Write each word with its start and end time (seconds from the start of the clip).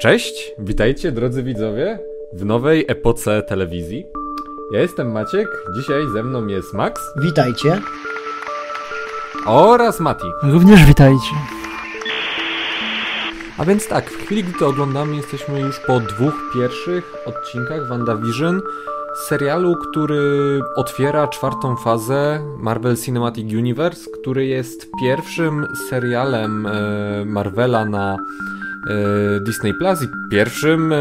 Cześć, 0.00 0.52
witajcie 0.58 1.12
drodzy 1.12 1.42
widzowie 1.42 1.98
w 2.32 2.44
nowej 2.44 2.84
epoce 2.88 3.42
telewizji. 3.42 4.06
Ja 4.72 4.80
jestem 4.80 5.12
Maciek, 5.12 5.48
dzisiaj 5.76 6.02
ze 6.12 6.22
mną 6.22 6.46
jest 6.46 6.74
Max 6.74 7.00
Witajcie. 7.22 7.80
oraz 9.46 10.00
Mati. 10.00 10.26
Również 10.42 10.84
witajcie. 10.84 11.34
A 13.58 13.64
więc 13.64 13.88
tak, 13.88 14.10
w 14.10 14.24
chwili 14.24 14.44
gdy 14.44 14.58
to 14.58 14.68
oglądamy 14.68 15.16
jesteśmy 15.16 15.60
już 15.60 15.80
po 15.80 16.00
dwóch 16.00 16.34
pierwszych 16.54 17.14
odcinkach 17.26 17.88
WandaVision, 17.88 18.60
serialu, 19.28 19.76
który 19.76 20.60
otwiera 20.76 21.28
czwartą 21.28 21.76
fazę 21.76 22.40
Marvel 22.58 22.96
Cinematic 22.96 23.54
Universe, 23.54 24.10
który 24.20 24.46
jest 24.46 24.86
pierwszym 25.00 25.66
serialem 25.90 26.66
e, 26.66 27.24
Marvela 27.24 27.84
na 27.84 28.16
Disney 29.40 29.74
Plus 29.74 30.02
i 30.02 30.08
pierwszym 30.30 30.92
e, 30.92 30.96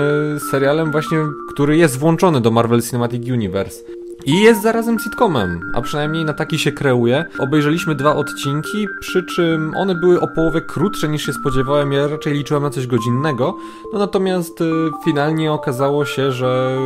serialem 0.51 0.91
właśnie, 0.91 1.17
który 1.49 1.77
jest 1.77 1.97
włączony 1.97 2.41
do 2.41 2.51
Marvel 2.51 2.81
Cinematic 2.81 3.29
Universe. 3.29 3.83
I 4.29 4.41
jest 4.41 4.61
zarazem 4.61 4.99
sitcomem, 4.99 5.71
a 5.73 5.81
przynajmniej 5.81 6.25
na 6.25 6.33
taki 6.33 6.59
się 6.59 6.71
kreuje. 6.71 7.25
Obejrzeliśmy 7.39 7.95
dwa 7.95 8.15
odcinki, 8.15 8.87
przy 8.99 9.23
czym 9.23 9.73
one 9.77 9.95
były 9.95 10.21
o 10.21 10.27
połowę 10.27 10.61
krótsze 10.61 11.09
niż 11.09 11.25
się 11.25 11.33
spodziewałem. 11.33 11.91
Ja 11.91 12.07
raczej 12.07 12.33
liczyłem 12.33 12.63
na 12.63 12.69
coś 12.69 12.87
godzinnego. 12.87 13.57
No 13.93 13.99
natomiast 13.99 14.61
y, 14.61 14.65
finalnie 15.05 15.53
okazało 15.53 16.05
się, 16.05 16.31
że 16.31 16.77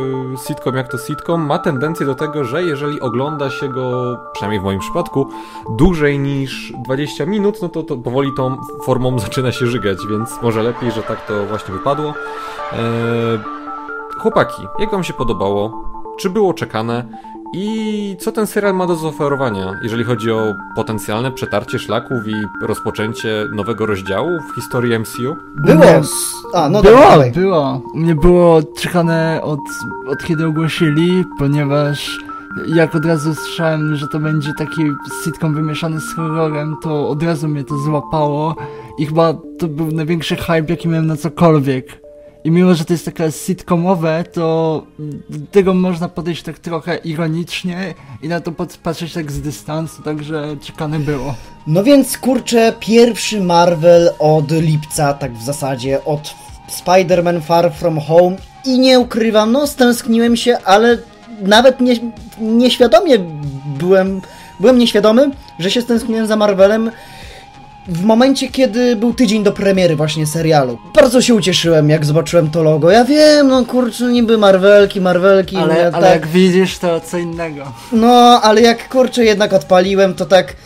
sitcom 0.46 0.76
jak 0.76 0.88
to 0.88 0.98
sitcom 0.98 1.46
ma 1.46 1.58
tendencję 1.58 2.06
do 2.06 2.14
tego, 2.14 2.44
że 2.44 2.62
jeżeli 2.62 3.00
ogląda 3.00 3.50
się 3.50 3.68
go, 3.68 4.18
przynajmniej 4.32 4.60
w 4.60 4.64
moim 4.64 4.80
przypadku, 4.80 5.28
dłużej 5.78 6.18
niż 6.18 6.72
20 6.84 7.26
minut, 7.26 7.62
no 7.62 7.68
to, 7.68 7.82
to 7.82 7.96
powoli 7.96 8.30
tą 8.36 8.56
formą 8.84 9.18
zaczyna 9.28 9.52
się 9.52 9.66
żygać, 9.66 9.98
więc 10.10 10.42
może 10.42 10.62
lepiej, 10.62 10.90
że 10.90 11.02
tak 11.02 11.26
to 11.26 11.46
właśnie 11.46 11.74
wypadło. 11.74 12.14
Eee, 12.72 13.38
chłopaki, 14.18 14.62
jak 14.78 14.90
wam 14.90 15.04
się 15.04 15.12
podobało? 15.12 15.84
Czy 16.16 16.30
było 16.30 16.54
czekane? 16.54 17.04
I 17.56 18.16
co 18.20 18.32
ten 18.32 18.46
serial 18.46 18.74
ma 18.74 18.86
do 18.86 18.96
zaoferowania, 18.96 19.78
jeżeli 19.82 20.04
chodzi 20.04 20.30
o 20.30 20.54
potencjalne 20.76 21.32
przetarcie 21.32 21.78
szlaków 21.78 22.28
i 22.28 22.34
rozpoczęcie 22.62 23.46
nowego 23.52 23.86
rozdziału 23.86 24.28
w 24.50 24.54
historii 24.54 24.98
MCU? 24.98 25.36
Było. 25.56 25.84
A, 26.54 26.68
no 26.68 26.82
było, 26.82 26.98
dalej. 26.98 27.32
było. 27.32 27.82
U 27.94 27.98
mnie 27.98 28.14
było 28.14 28.62
czekane 28.62 29.40
od, 29.42 29.60
od 30.06 30.24
kiedy 30.24 30.46
ogłosili, 30.46 31.24
ponieważ 31.38 32.18
jak 32.66 32.94
od 32.94 33.04
razu 33.04 33.34
słyszałem, 33.34 33.96
że 33.96 34.08
to 34.08 34.18
będzie 34.18 34.52
taki 34.58 34.82
sitcom 35.24 35.54
wymieszany 35.54 36.00
z 36.00 36.14
horrorem, 36.14 36.76
to 36.82 37.08
od 37.08 37.22
razu 37.22 37.48
mnie 37.48 37.64
to 37.64 37.78
złapało 37.78 38.56
i 38.98 39.06
chyba 39.06 39.34
to 39.58 39.68
był 39.68 39.86
największy 39.86 40.36
hype, 40.36 40.64
jaki 40.68 40.88
miałem 40.88 41.06
na 41.06 41.16
cokolwiek. 41.16 42.03
I 42.44 42.50
mimo, 42.50 42.74
że 42.74 42.84
to 42.84 42.92
jest 42.92 43.04
takie 43.04 43.32
sitcomowe, 43.32 44.24
to 44.32 44.82
tego 45.50 45.74
można 45.74 46.08
podejść 46.08 46.42
tak 46.42 46.58
trochę 46.58 46.96
ironicznie 46.96 47.94
i 48.22 48.28
na 48.28 48.40
to 48.40 48.52
pat- 48.52 48.76
patrzeć 48.76 49.12
tak 49.12 49.32
z 49.32 49.40
dystansu, 49.40 50.02
także 50.02 50.56
czekane 50.62 50.98
było. 50.98 51.34
No 51.66 51.84
więc 51.84 52.18
kurczę, 52.18 52.72
pierwszy 52.80 53.40
Marvel 53.40 54.10
od 54.18 54.50
lipca, 54.50 55.14
tak 55.14 55.34
w 55.34 55.44
zasadzie, 55.44 56.04
od 56.04 56.34
Spider-Man 56.84 57.40
Far 57.42 57.72
From 57.72 58.00
Home 58.00 58.36
i 58.64 58.78
nie 58.78 59.00
ukrywam, 59.00 59.52
no 59.52 59.66
stęskniłem 59.66 60.36
się, 60.36 60.58
ale 60.64 60.98
nawet 61.42 61.80
nie, 61.80 61.94
nieświadomie 62.40 63.18
byłem, 63.78 64.20
byłem 64.60 64.78
nieświadomy, 64.78 65.30
że 65.58 65.70
się 65.70 65.82
stęskniłem 65.82 66.26
za 66.26 66.36
Marvelem 66.36 66.90
w 67.88 68.04
momencie, 68.04 68.48
kiedy 68.48 68.96
był 68.96 69.14
tydzień 69.14 69.42
do 69.42 69.52
premiery 69.52 69.96
właśnie 69.96 70.26
serialu. 70.26 70.78
Bardzo 70.94 71.22
się 71.22 71.34
ucieszyłem, 71.34 71.88
jak 71.90 72.04
zobaczyłem 72.04 72.50
to 72.50 72.62
logo. 72.62 72.90
Ja 72.90 73.04
wiem, 73.04 73.48
no 73.48 73.64
kurczę, 73.64 74.04
niby 74.04 74.38
Marvelki, 74.38 75.00
Marvelki, 75.00 75.56
Ale, 75.56 75.74
nie, 75.74 75.80
ale 75.86 75.92
tak. 75.92 76.02
jak 76.02 76.26
widzisz, 76.26 76.78
to 76.78 77.00
co 77.00 77.18
innego. 77.18 77.72
No, 77.92 78.40
ale 78.42 78.60
jak 78.60 78.88
kurczę 78.88 79.24
jednak 79.24 79.52
odpaliłem, 79.52 80.14
to 80.14 80.26
tak 80.26 80.56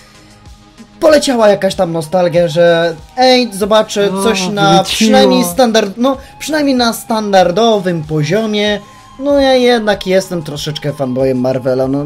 poleciała 1.00 1.48
jakaś 1.48 1.74
tam 1.74 1.92
nostalgia, 1.92 2.48
że 2.48 2.96
ej, 3.16 3.52
zobaczę 3.52 4.12
O, 4.12 4.22
coś 4.22 4.48
na 4.48 4.84
przynajmniej 4.84 5.44
standard, 5.44 5.92
no, 5.96 6.16
przynajmniej 6.38 6.74
na 6.76 6.92
standardowym 6.92 8.02
poziomie. 8.02 8.80
No 9.18 9.40
ja 9.40 9.54
jednak 9.54 10.06
jestem 10.06 10.42
troszeczkę 10.42 10.92
fanboyem 10.92 11.40
Marvela, 11.40 11.88
no, 11.88 12.04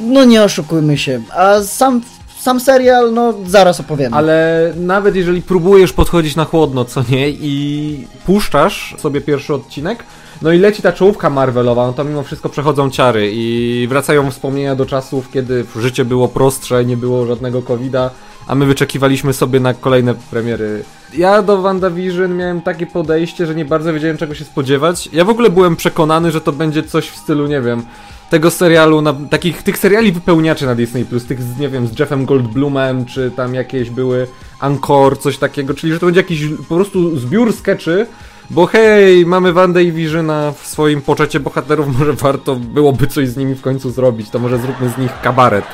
no 0.00 0.24
nie 0.24 0.42
oszukujmy 0.42 0.98
się. 0.98 1.20
A 1.36 1.62
sam, 1.62 2.02
sam 2.40 2.60
serial, 2.60 3.12
no 3.12 3.34
zaraz 3.46 3.80
opowiem. 3.80 4.14
Ale 4.14 4.72
nawet 4.76 5.16
jeżeli 5.16 5.42
próbujesz 5.42 5.92
podchodzić 5.92 6.36
na 6.36 6.44
chłodno, 6.44 6.84
co 6.84 7.02
nie, 7.10 7.30
i 7.30 8.06
puszczasz 8.26 8.94
sobie 8.98 9.20
pierwszy 9.20 9.54
odcinek, 9.54 10.04
no 10.42 10.52
i 10.52 10.58
leci 10.58 10.82
ta 10.82 10.92
czołówka 10.92 11.30
Marvelowa, 11.30 11.86
no 11.86 11.92
to 11.92 12.04
mimo 12.04 12.22
wszystko 12.22 12.48
przechodzą 12.48 12.90
ciary 12.90 13.30
i 13.32 13.86
wracają 13.88 14.30
wspomnienia 14.30 14.76
do 14.76 14.86
czasów, 14.86 15.30
kiedy 15.30 15.64
życie 15.76 16.04
było 16.04 16.28
prostsze, 16.28 16.84
nie 16.84 16.96
było 16.96 17.26
żadnego 17.26 17.62
covida, 17.62 18.10
a 18.46 18.54
my 18.54 18.66
wyczekiwaliśmy 18.66 19.32
sobie 19.32 19.60
na 19.60 19.74
kolejne 19.74 20.14
premiery. 20.14 20.84
Ja 21.14 21.42
do 21.42 21.62
WandaVision 21.62 22.36
miałem 22.36 22.62
takie 22.62 22.86
podejście, 22.86 23.46
że 23.46 23.54
nie 23.54 23.64
bardzo 23.64 23.92
wiedziałem 23.92 24.16
czego 24.16 24.34
się 24.34 24.44
spodziewać. 24.44 25.08
Ja 25.12 25.24
w 25.24 25.30
ogóle 25.30 25.50
byłem 25.50 25.76
przekonany, 25.76 26.30
że 26.30 26.40
to 26.40 26.52
będzie 26.52 26.82
coś 26.82 27.08
w 27.08 27.16
stylu, 27.16 27.46
nie 27.46 27.60
wiem, 27.60 27.82
tego 28.30 28.50
serialu, 28.50 29.02
na, 29.02 29.14
takich 29.30 29.62
tych 29.62 29.78
seriali 29.78 30.12
wypełniaczy 30.12 30.66
na 30.66 30.74
Disney 30.74 31.04
Plus, 31.04 31.24
tych 31.24 31.42
z, 31.42 31.58
nie 31.58 31.68
wiem, 31.68 31.86
z 31.86 31.98
Jeffem 31.98 32.24
Goldblumem, 32.24 33.04
czy 33.04 33.30
tam 33.36 33.54
jakieś 33.54 33.90
były 33.90 34.26
Encore, 34.62 35.16
coś 35.16 35.38
takiego, 35.38 35.74
czyli 35.74 35.92
że 35.92 35.98
to 35.98 36.06
będzie 36.06 36.20
jakiś 36.20 36.42
po 36.68 36.74
prostu 36.74 37.18
zbiór 37.18 37.52
skeczy, 37.52 38.06
bo 38.50 38.66
hej, 38.66 39.26
mamy 39.26 39.52
Wanda 39.52 39.80
i 39.80 39.92
Visiona 39.92 40.52
w 40.52 40.66
swoim 40.66 41.02
poczecie 41.02 41.40
bohaterów, 41.40 41.86
może 41.98 42.12
warto 42.12 42.56
byłoby 42.56 43.06
coś 43.06 43.28
z 43.28 43.36
nimi 43.36 43.54
w 43.54 43.60
końcu 43.60 43.90
zrobić, 43.90 44.30
to 44.30 44.38
może 44.38 44.58
zróbmy 44.58 44.88
z 44.88 44.98
nich 44.98 45.20
kabaret 45.22 45.64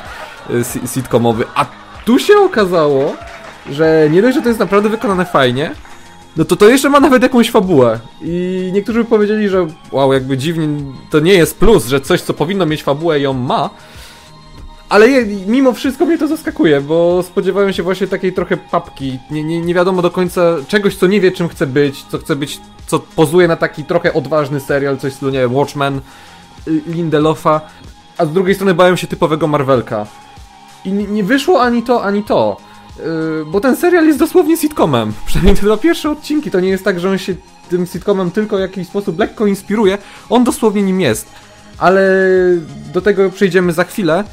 y, 0.49 0.63
si- 0.63 0.87
sitcomowy, 0.87 1.45
a 1.55 1.65
tu 2.05 2.19
się 2.19 2.37
okazało, 2.37 3.15
że 3.71 4.07
nie 4.11 4.21
dość, 4.21 4.35
że 4.35 4.41
to 4.41 4.47
jest 4.47 4.59
naprawdę 4.59 4.89
wykonane 4.89 5.25
fajnie, 5.25 5.71
no 6.37 6.45
to 6.45 6.55
to 6.55 6.69
jeszcze 6.69 6.89
ma 6.89 6.99
nawet 6.99 7.23
jakąś 7.23 7.51
fabułę. 7.51 7.99
I 8.21 8.69
niektórzy 8.73 8.99
by 8.99 9.09
powiedzieli, 9.09 9.49
że 9.49 9.67
wow, 9.91 10.13
jakby 10.13 10.37
dziwnie, 10.37 10.67
to 11.09 11.19
nie 11.19 11.33
jest 11.33 11.59
plus, 11.59 11.85
że 11.85 12.01
coś, 12.01 12.21
co 12.21 12.33
powinno 12.33 12.65
mieć 12.65 12.83
fabułę, 12.83 13.19
ją 13.19 13.33
ma. 13.33 13.69
Ale 14.89 15.09
je, 15.09 15.25
mimo 15.47 15.73
wszystko 15.73 16.05
mnie 16.05 16.17
to 16.17 16.27
zaskakuje, 16.27 16.81
bo 16.81 17.23
spodziewałem 17.23 17.73
się 17.73 17.83
właśnie 17.83 18.07
takiej 18.07 18.33
trochę 18.33 18.57
papki. 18.57 19.19
Nie, 19.31 19.43
nie, 19.43 19.61
nie 19.61 19.73
wiadomo 19.73 20.01
do 20.01 20.11
końca 20.11 20.55
czegoś, 20.67 20.95
co 20.95 21.07
nie 21.07 21.21
wie, 21.21 21.31
czym 21.31 21.49
chce 21.49 21.67
być, 21.67 22.03
co 22.03 22.17
chce 22.17 22.35
być, 22.35 22.59
co 22.87 22.99
pozuje 22.99 23.47
na 23.47 23.55
taki 23.55 23.83
trochę 23.83 24.13
odważny 24.13 24.59
serial, 24.59 24.97
coś 24.97 25.13
stylu, 25.13 25.31
nie 25.31 25.39
wiem, 25.39 25.55
Watchmen, 25.55 26.01
y, 26.67 26.81
Lindelofa. 26.87 27.61
A 28.17 28.25
z 28.25 28.33
drugiej 28.33 28.55
strony 28.55 28.73
bałem 28.73 28.97
się 28.97 29.07
typowego 29.07 29.47
Marvelka. 29.47 30.07
I 30.85 30.91
nie 30.91 31.23
wyszło 31.23 31.61
ani 31.61 31.83
to, 31.83 32.03
ani 32.03 32.23
to. 32.23 32.57
Yy, 32.99 33.45
bo 33.45 33.59
ten 33.59 33.75
serial 33.75 34.05
jest 34.05 34.19
dosłownie 34.19 34.57
sitcomem. 34.57 35.13
Przynajmniej 35.25 35.55
te 35.55 35.61
dwa 35.61 35.77
pierwsze 35.77 36.11
odcinki. 36.11 36.51
To 36.51 36.59
nie 36.59 36.69
jest 36.69 36.83
tak, 36.83 36.99
że 36.99 37.09
on 37.09 37.17
się 37.17 37.35
tym 37.69 37.85
sitcomem 37.85 38.31
tylko 38.31 38.57
w 38.57 38.59
jakiś 38.59 38.87
sposób 38.87 39.19
lekko 39.19 39.45
inspiruje. 39.45 39.97
On 40.29 40.43
dosłownie 40.43 40.83
nim 40.83 41.01
jest. 41.01 41.27
Ale 41.77 42.01
do 42.93 43.01
tego 43.01 43.29
przejdziemy 43.29 43.73
za 43.73 43.83
chwilę. 43.83 44.23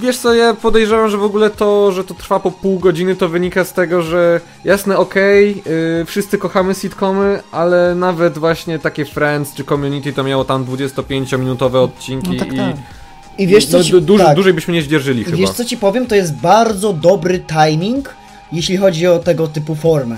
Wiesz 0.00 0.18
co, 0.18 0.34
ja 0.34 0.54
podejrzewam, 0.54 1.10
że 1.10 1.18
w 1.18 1.22
ogóle 1.22 1.50
to, 1.50 1.92
że 1.92 2.04
to 2.04 2.14
trwa 2.14 2.40
po 2.40 2.50
pół 2.50 2.78
godziny, 2.78 3.16
to 3.16 3.28
wynika 3.28 3.64
z 3.64 3.72
tego, 3.72 4.02
że 4.02 4.40
jasne, 4.64 4.98
okej, 4.98 5.62
yy, 5.98 6.04
wszyscy 6.04 6.38
kochamy 6.38 6.74
sitcomy, 6.74 7.42
ale 7.52 7.94
nawet 7.94 8.38
właśnie 8.38 8.78
takie 8.78 9.04
Friends 9.04 9.54
czy 9.54 9.64
Community 9.64 10.12
to 10.12 10.24
miało 10.24 10.44
tam 10.44 10.64
25-minutowe 10.64 11.76
odcinki 11.76 12.30
No 12.30 12.38
tak, 12.38 12.48
tak. 12.48 12.76
I 12.76 13.01
wiesz 13.38 13.66
co 13.66 13.78
no, 13.78 13.84
ci, 13.84 14.02
duż, 14.02 14.20
tak. 14.20 14.34
dłużej 14.34 14.54
byśmy 14.54 14.74
nie 14.74 14.82
zdzierżyli 14.82 15.20
I 15.20 15.24
chyba. 15.24 15.36
wiesz 15.36 15.50
co 15.50 15.64
ci 15.64 15.76
powiem, 15.76 16.06
to 16.06 16.14
jest 16.14 16.34
bardzo 16.34 16.92
dobry 16.92 17.40
timing, 17.40 18.14
jeśli 18.52 18.76
chodzi 18.76 19.06
o 19.06 19.18
tego 19.18 19.48
typu 19.48 19.74
formę. 19.74 20.16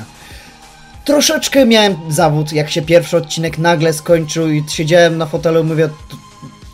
Troszeczkę 1.04 1.66
miałem 1.66 1.96
zawód, 2.08 2.52
jak 2.52 2.70
się 2.70 2.82
pierwszy 2.82 3.16
odcinek 3.16 3.58
nagle 3.58 3.92
skończył 3.92 4.48
i 4.48 4.64
siedziałem 4.68 5.18
na 5.18 5.26
fotelu 5.26 5.60
i 5.60 5.64
mówię, 5.64 5.88
to, 5.88 6.16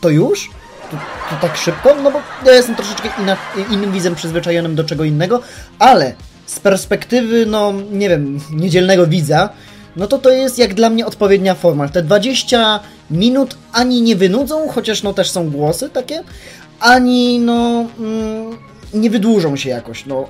to 0.00 0.08
już? 0.08 0.50
To, 0.90 0.96
to 1.30 1.48
tak 1.48 1.56
szybko? 1.56 1.94
No 2.02 2.10
bo 2.10 2.22
ja 2.46 2.52
jestem 2.52 2.76
troszeczkę 2.76 3.08
inna, 3.18 3.36
innym 3.70 3.92
widzem 3.92 4.14
przyzwyczajonym 4.14 4.74
do 4.74 4.84
czego 4.84 5.04
innego, 5.04 5.40
ale 5.78 6.14
z 6.46 6.60
perspektywy, 6.60 7.46
no 7.46 7.72
nie 7.92 8.08
wiem, 8.08 8.40
niedzielnego 8.50 9.06
widza, 9.06 9.48
no 9.96 10.06
to 10.06 10.18
to 10.18 10.30
jest 10.30 10.58
jak 10.58 10.74
dla 10.74 10.90
mnie 10.90 11.06
odpowiednia 11.06 11.54
forma. 11.54 11.88
Te 11.88 12.02
20 12.02 12.80
minut 13.10 13.56
ani 13.72 14.02
nie 14.02 14.16
wynudzą, 14.16 14.68
chociaż 14.68 15.02
no 15.02 15.12
też 15.12 15.30
są 15.30 15.50
głosy 15.50 15.90
takie, 15.90 16.22
ani 16.80 17.38
no 17.38 17.86
mm, 17.98 18.56
nie 18.94 19.10
wydłużą 19.10 19.56
się 19.56 19.70
jakoś, 19.70 20.06
no. 20.06 20.28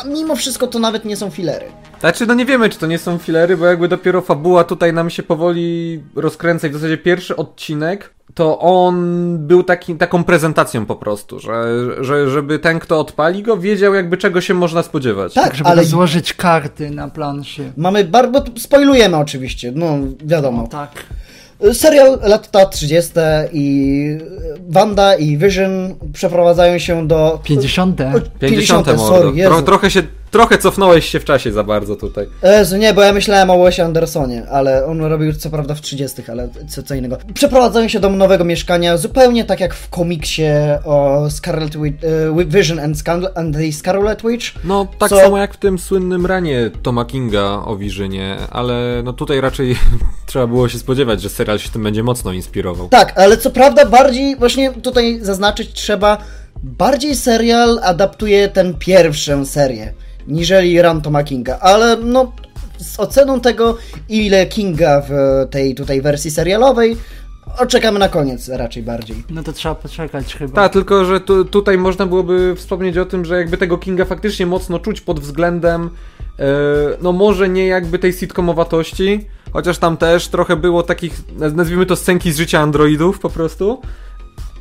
A 0.00 0.06
mimo 0.06 0.36
wszystko 0.36 0.66
to 0.66 0.78
nawet 0.78 1.04
nie 1.04 1.16
są 1.16 1.30
filery. 1.30 1.66
Znaczy, 2.00 2.26
no 2.26 2.34
nie 2.34 2.44
wiemy, 2.44 2.68
czy 2.68 2.78
to 2.78 2.86
nie 2.86 2.98
są 2.98 3.18
filery, 3.18 3.56
bo 3.56 3.66
jakby 3.66 3.88
dopiero 3.88 4.20
fabuła 4.20 4.64
tutaj 4.64 4.92
nam 4.92 5.10
się 5.10 5.22
powoli 5.22 6.02
rozkręca 6.14 6.66
i 6.66 6.70
w 6.70 6.74
zasadzie 6.74 6.98
pierwszy 6.98 7.36
odcinek 7.36 8.14
to 8.34 8.58
on 8.58 9.38
był 9.38 9.62
taki, 9.62 9.94
taką 9.94 10.24
prezentacją 10.24 10.86
po 10.86 10.96
prostu, 10.96 11.38
że, 11.40 11.64
że 12.04 12.30
żeby 12.30 12.58
ten, 12.58 12.78
kto 12.78 13.00
odpali 13.00 13.42
go, 13.42 13.56
wiedział 13.56 13.94
jakby 13.94 14.16
czego 14.16 14.40
się 14.40 14.54
można 14.54 14.82
spodziewać. 14.82 15.34
Tak, 15.34 15.54
Żeby 15.54 15.70
ale 15.70 15.84
złożyć 15.84 16.34
karty 16.34 16.90
na 16.90 17.08
planszy. 17.08 17.72
mamy 17.76 18.04
bardzo... 18.04 18.44
Spoilujemy 18.58 19.16
oczywiście, 19.16 19.72
no 19.74 19.98
wiadomo. 20.24 20.68
Tak. 20.68 20.90
Serial 21.72 22.18
lata 22.22 22.66
30. 22.66 23.12
i 23.52 24.18
Wanda 24.68 25.14
i 25.14 25.36
Vision 25.36 25.94
przeprowadzają 26.12 26.78
się 26.78 27.08
do... 27.08 27.40
50. 27.44 28.00
O, 28.00 28.04
50 28.38 28.86
sorry. 28.86 29.44
Tro, 29.44 29.62
trochę 29.62 29.90
się, 29.90 30.02
trochę 30.32 30.58
cofnąłeś 30.58 31.06
się 31.08 31.20
w 31.20 31.24
czasie 31.24 31.52
za 31.52 31.64
bardzo 31.64 31.96
tutaj. 31.96 32.26
Jezu, 32.42 32.76
nie, 32.76 32.94
bo 32.94 33.02
ja 33.02 33.12
myślałem 33.12 33.50
o 33.50 33.64
Wesie 33.64 33.84
Andersonie, 33.84 34.46
ale 34.50 34.86
on 34.86 35.00
robił 35.00 35.32
co 35.32 35.50
prawda 35.50 35.74
w 35.74 35.80
30., 35.80 36.22
ale 36.30 36.48
co, 36.68 36.82
co 36.82 36.94
innego. 36.94 37.16
Przeprowadzają 37.34 37.88
się 37.88 38.00
do 38.00 38.10
nowego 38.10 38.44
mieszkania, 38.44 38.96
zupełnie 38.96 39.44
tak 39.44 39.60
jak 39.60 39.74
w 39.74 39.88
komiksie 39.90 40.42
o 40.84 41.26
Scarlet 41.30 41.76
Witch, 41.82 42.04
e, 42.04 42.44
Vision 42.44 42.78
and, 42.78 42.96
Scar- 42.96 43.30
and 43.34 43.56
the 43.56 43.72
Scarlet 43.72 44.22
Witch. 44.22 44.46
No, 44.64 44.86
tak 44.98 45.08
Co- 45.10 45.20
samo 45.20 45.38
jak 45.38 45.54
w 45.54 45.56
tym 45.56 45.78
słynnym 45.78 46.26
ranie 46.26 46.70
Toma 46.82 47.04
Kinga 47.04 47.62
o 47.64 47.76
Visionie, 47.76 48.36
ale 48.50 49.02
no 49.04 49.12
tutaj 49.12 49.40
raczej 49.40 49.76
trzeba 50.26 50.46
było 50.46 50.68
się 50.68 50.78
spodziewać, 50.78 51.22
że 51.22 51.28
serial 51.28 51.58
się 51.58 51.70
tym 51.70 51.82
będzie 51.82 52.02
mocno 52.02 52.32
inspirował. 52.32 52.88
Tak, 52.88 53.18
ale 53.20 53.36
co 53.36 53.50
prawda 53.50 53.86
bardziej, 53.86 54.36
właśnie 54.36 54.70
tutaj 54.72 55.18
zaznaczyć 55.22 55.72
trzeba, 55.72 56.18
bardziej 56.62 57.16
serial 57.16 57.80
adaptuje 57.82 58.48
tę 58.48 58.74
pierwszą 58.78 59.44
serię, 59.44 59.92
niżeli 60.26 60.82
Run 60.82 61.00
Toma 61.00 61.22
Kinga, 61.22 61.58
ale 61.60 61.96
no 61.96 62.32
z 62.78 63.00
oceną 63.00 63.40
tego, 63.40 63.76
ile 64.08 64.46
Kinga 64.46 65.02
w 65.08 65.12
tej 65.50 65.74
tutaj 65.74 66.00
wersji 66.00 66.30
serialowej, 66.30 66.96
oczekamy 67.58 67.98
na 67.98 68.08
koniec 68.08 68.48
raczej 68.48 68.82
bardziej. 68.82 69.24
No 69.30 69.42
to 69.42 69.52
trzeba 69.52 69.74
poczekać 69.74 70.34
chyba. 70.36 70.54
Tak, 70.62 70.72
tylko 70.72 71.04
że 71.04 71.20
tu, 71.20 71.44
tutaj 71.44 71.78
można 71.78 72.06
byłoby 72.06 72.54
wspomnieć 72.56 72.98
o 72.98 73.04
tym, 73.04 73.24
że 73.24 73.36
jakby 73.36 73.56
tego 73.56 73.78
Kinga 73.78 74.04
faktycznie 74.04 74.46
mocno 74.46 74.78
czuć 74.78 75.00
pod 75.00 75.20
względem, 75.20 75.90
e, 76.38 76.44
no 77.02 77.12
może 77.12 77.48
nie 77.48 77.66
jakby 77.66 77.98
tej 77.98 78.12
sitcomowatości, 78.12 79.26
chociaż 79.52 79.78
tam 79.78 79.96
też 79.96 80.28
trochę 80.28 80.56
było 80.56 80.82
takich, 80.82 81.12
naz- 81.38 81.54
nazwijmy 81.54 81.86
to 81.86 81.96
scenki 81.96 82.32
z 82.32 82.36
życia 82.36 82.60
androidów 82.60 83.18
po 83.20 83.30
prostu. 83.30 83.82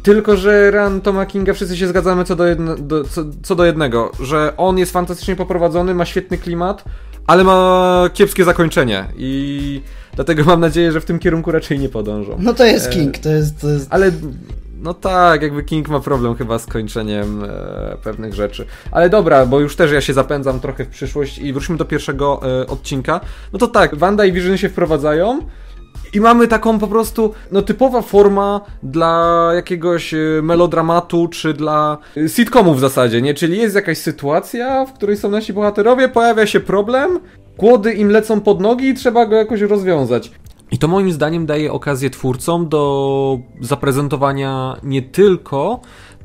Tylko, 0.03 0.37
że 0.37 0.71
Run 0.71 1.01
Toma 1.01 1.25
Kinga 1.25 1.53
wszyscy 1.53 1.77
się 1.77 1.87
zgadzamy 1.87 2.23
co 2.23 2.35
do, 2.35 2.47
jedno, 2.47 2.75
do, 2.75 3.03
co, 3.03 3.23
co 3.43 3.55
do 3.55 3.65
jednego, 3.65 4.11
że 4.19 4.53
on 4.57 4.77
jest 4.77 4.91
fantastycznie 4.91 5.35
poprowadzony, 5.35 5.95
ma 5.95 6.05
świetny 6.05 6.37
klimat, 6.37 6.83
ale 7.27 7.43
ma 7.43 8.09
kiepskie 8.13 8.43
zakończenie 8.43 9.05
i 9.17 9.81
dlatego 10.15 10.43
mam 10.43 10.59
nadzieję, 10.59 10.91
że 10.91 11.01
w 11.01 11.05
tym 11.05 11.19
kierunku 11.19 11.51
raczej 11.51 11.79
nie 11.79 11.89
podążą. 11.89 12.37
No 12.39 12.53
to 12.53 12.65
jest 12.65 12.87
E, 12.87 12.89
King, 12.89 13.17
to 13.17 13.29
jest... 13.29 13.61
To 13.61 13.69
jest... 13.69 13.87
Ale 13.89 14.11
no 14.81 14.93
tak, 14.93 15.41
jakby 15.41 15.63
King 15.63 15.89
ma 15.89 15.99
problem 15.99 16.35
chyba 16.35 16.59
z 16.59 16.65
kończeniem 16.65 17.43
e, 17.43 17.97
pewnych 18.03 18.33
rzeczy. 18.33 18.65
Ale 18.91 19.09
dobra, 19.09 19.45
bo 19.45 19.59
już 19.59 19.75
też 19.75 19.91
ja 19.91 20.01
się 20.01 20.13
zapędzam 20.13 20.59
trochę 20.59 20.85
w 20.85 20.87
przyszłość 20.87 21.37
i 21.37 21.53
wróćmy 21.53 21.77
do 21.77 21.85
pierwszego 21.85 22.41
e, 22.61 22.67
odcinka. 22.67 23.19
No 23.53 23.59
to 23.59 23.67
tak, 23.67 23.95
Wanda 23.95 24.25
i 24.25 24.31
Vision 24.31 24.57
się 24.57 24.69
wprowadzają. 24.69 25.39
I 26.13 26.19
mamy 26.19 26.47
taką 26.47 26.79
po 26.79 26.87
prostu, 26.87 27.33
no 27.51 27.61
typowa 27.61 28.01
forma 28.01 28.61
dla 28.83 29.49
jakiegoś 29.55 30.13
e, 30.13 30.17
melodramatu, 30.43 31.27
czy 31.27 31.53
dla 31.53 31.97
e, 32.17 32.29
sitcomu 32.29 32.73
w 32.73 32.79
zasadzie, 32.79 33.21
nie? 33.21 33.33
Czyli 33.33 33.57
jest 33.57 33.75
jakaś 33.75 33.97
sytuacja, 33.97 34.85
w 34.85 34.93
której 34.93 35.17
są 35.17 35.29
nasi 35.29 35.53
bohaterowie, 35.53 36.09
pojawia 36.09 36.45
się 36.45 36.59
problem, 36.59 37.19
kłody 37.57 37.93
im 37.93 38.09
lecą 38.09 38.41
pod 38.41 38.61
nogi 38.61 38.87
i 38.87 38.93
trzeba 38.93 39.25
go 39.25 39.35
jakoś 39.35 39.61
rozwiązać. 39.61 40.31
I 40.71 40.77
to 40.77 40.87
moim 40.87 41.11
zdaniem 41.11 41.45
daje 41.45 41.71
okazję 41.71 42.09
twórcom 42.09 42.69
do 42.69 43.39
zaprezentowania 43.61 44.75
nie 44.83 45.01
tylko 45.01 45.79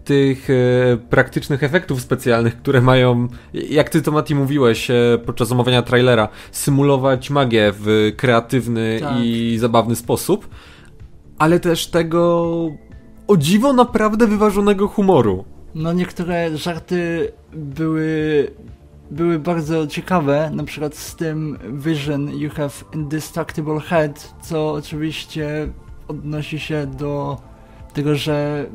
tych 0.07 0.49
e, 0.51 0.97
praktycznych 0.97 1.63
efektów 1.63 2.01
specjalnych, 2.01 2.57
które 2.57 2.81
mają, 2.81 3.29
jak 3.53 3.91
ty 3.91 4.03
to 4.03 4.13
Mati 4.13 4.35
mówiłeś 4.35 4.91
e, 4.91 4.95
podczas 5.27 5.53
omawiania 5.53 5.83
trailera, 5.83 6.29
symulować 6.53 7.31
magię 7.31 7.73
w 7.75 8.13
kreatywny 8.17 8.99
Tak. 9.01 9.13
i 9.21 9.57
zabawny 9.59 9.97
sposób, 9.97 10.49
ale 11.39 11.61
też 11.61 11.87
tego 11.87 12.45
o 13.29 13.37
dziwo 13.37 13.73
naprawdę 13.73 14.27
wyważonego 14.27 14.89
humoru. 14.89 15.45
No 15.75 15.93
niektóre 15.93 16.57
żarty 16.57 17.33
były 17.53 18.51
były 19.11 19.39
bardzo 19.39 19.87
ciekawe, 19.87 20.51
na 20.55 20.65
przykład 20.65 20.97
z 20.97 21.17
tym 21.17 21.59
Vision 21.73 22.31
You 22.31 22.51
Have 22.51 22.71
Indestructible 22.95 23.81
Head, 23.81 24.35
co 24.43 24.73
oczywiście 24.73 25.69
odnosi 26.09 26.61
się 26.61 26.87
do 26.87 27.37
tego, 27.95 28.15
że 28.15 28.67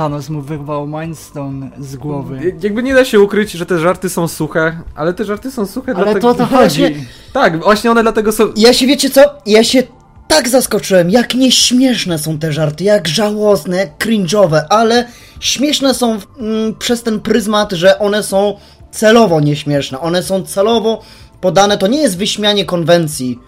Thanos 0.00 0.28
mu 0.30 0.42
wyrwał 0.42 0.86
Mindstone 0.86 1.70
z 1.80 1.96
głowy. 1.96 2.40
Jak- 2.44 2.64
Jakby 2.64 2.82
nie 2.82 2.94
da 2.94 3.04
się 3.04 3.20
ukryć, 3.20 3.52
że 3.52 3.66
te 3.66 3.78
żarty 3.78 4.08
są 4.08 4.28
suche, 4.28 4.80
ale 4.94 5.14
te 5.14 5.24
żarty 5.24 5.50
są 5.50 5.66
suche 5.66 5.92
Ale 5.94 6.04
dlatego... 6.04 6.20
to 6.20 6.28
o 6.28 6.34
to 6.34 6.46
Właśnie- 6.46 6.88
chodzi. 6.88 7.06
Tak, 7.32 7.60
właśnie 7.64 7.90
one 7.90 8.02
dlatego 8.02 8.32
są... 8.32 8.44
Ja 8.56 8.72
się, 8.72 8.86
wiecie 8.86 9.10
co? 9.10 9.20
Ja 9.46 9.64
się 9.64 9.82
tak 10.28 10.48
zaskoczyłem, 10.48 11.10
jak 11.10 11.34
nieśmieszne 11.34 12.18
są 12.18 12.38
te 12.38 12.52
żarty, 12.52 12.84
jak 12.84 13.08
żałosne, 13.08 13.76
jak 13.76 13.98
cringe'owe, 14.04 14.60
ale 14.68 15.08
śmieszne 15.40 15.94
są 15.94 16.18
mm, 16.38 16.74
przez 16.74 17.02
ten 17.02 17.20
pryzmat, 17.20 17.72
że 17.72 17.98
one 17.98 18.22
są 18.22 18.56
celowo 18.90 19.40
nieśmieszne. 19.40 20.00
One 20.00 20.22
są 20.22 20.42
celowo 20.42 21.02
podane, 21.40 21.78
to 21.78 21.86
nie 21.86 22.02
jest 22.02 22.18
wyśmianie 22.18 22.64
konwencji 22.64 23.38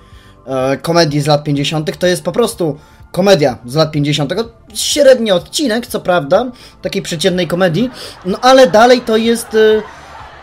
e, 0.47 0.77
komedii 0.77 1.21
z 1.21 1.27
lat 1.27 1.45
50., 1.45 1.99
to 1.99 2.07
jest 2.07 2.23
po 2.25 2.33
prostu 2.33 2.77
komedia 3.13 3.59
z 3.67 3.75
lat 3.75 3.91
50. 3.91 4.33
Średni 4.75 5.33
odcinek, 5.33 5.87
co 5.87 6.01
prawda, 6.01 6.47
takiej 6.83 7.03
przeciętnej 7.03 7.47
komedii, 7.47 7.91
no 8.27 8.39
ale 8.41 8.67
dalej 8.67 9.01
to 9.01 9.17
jest... 9.17 9.55
E, 9.55 9.83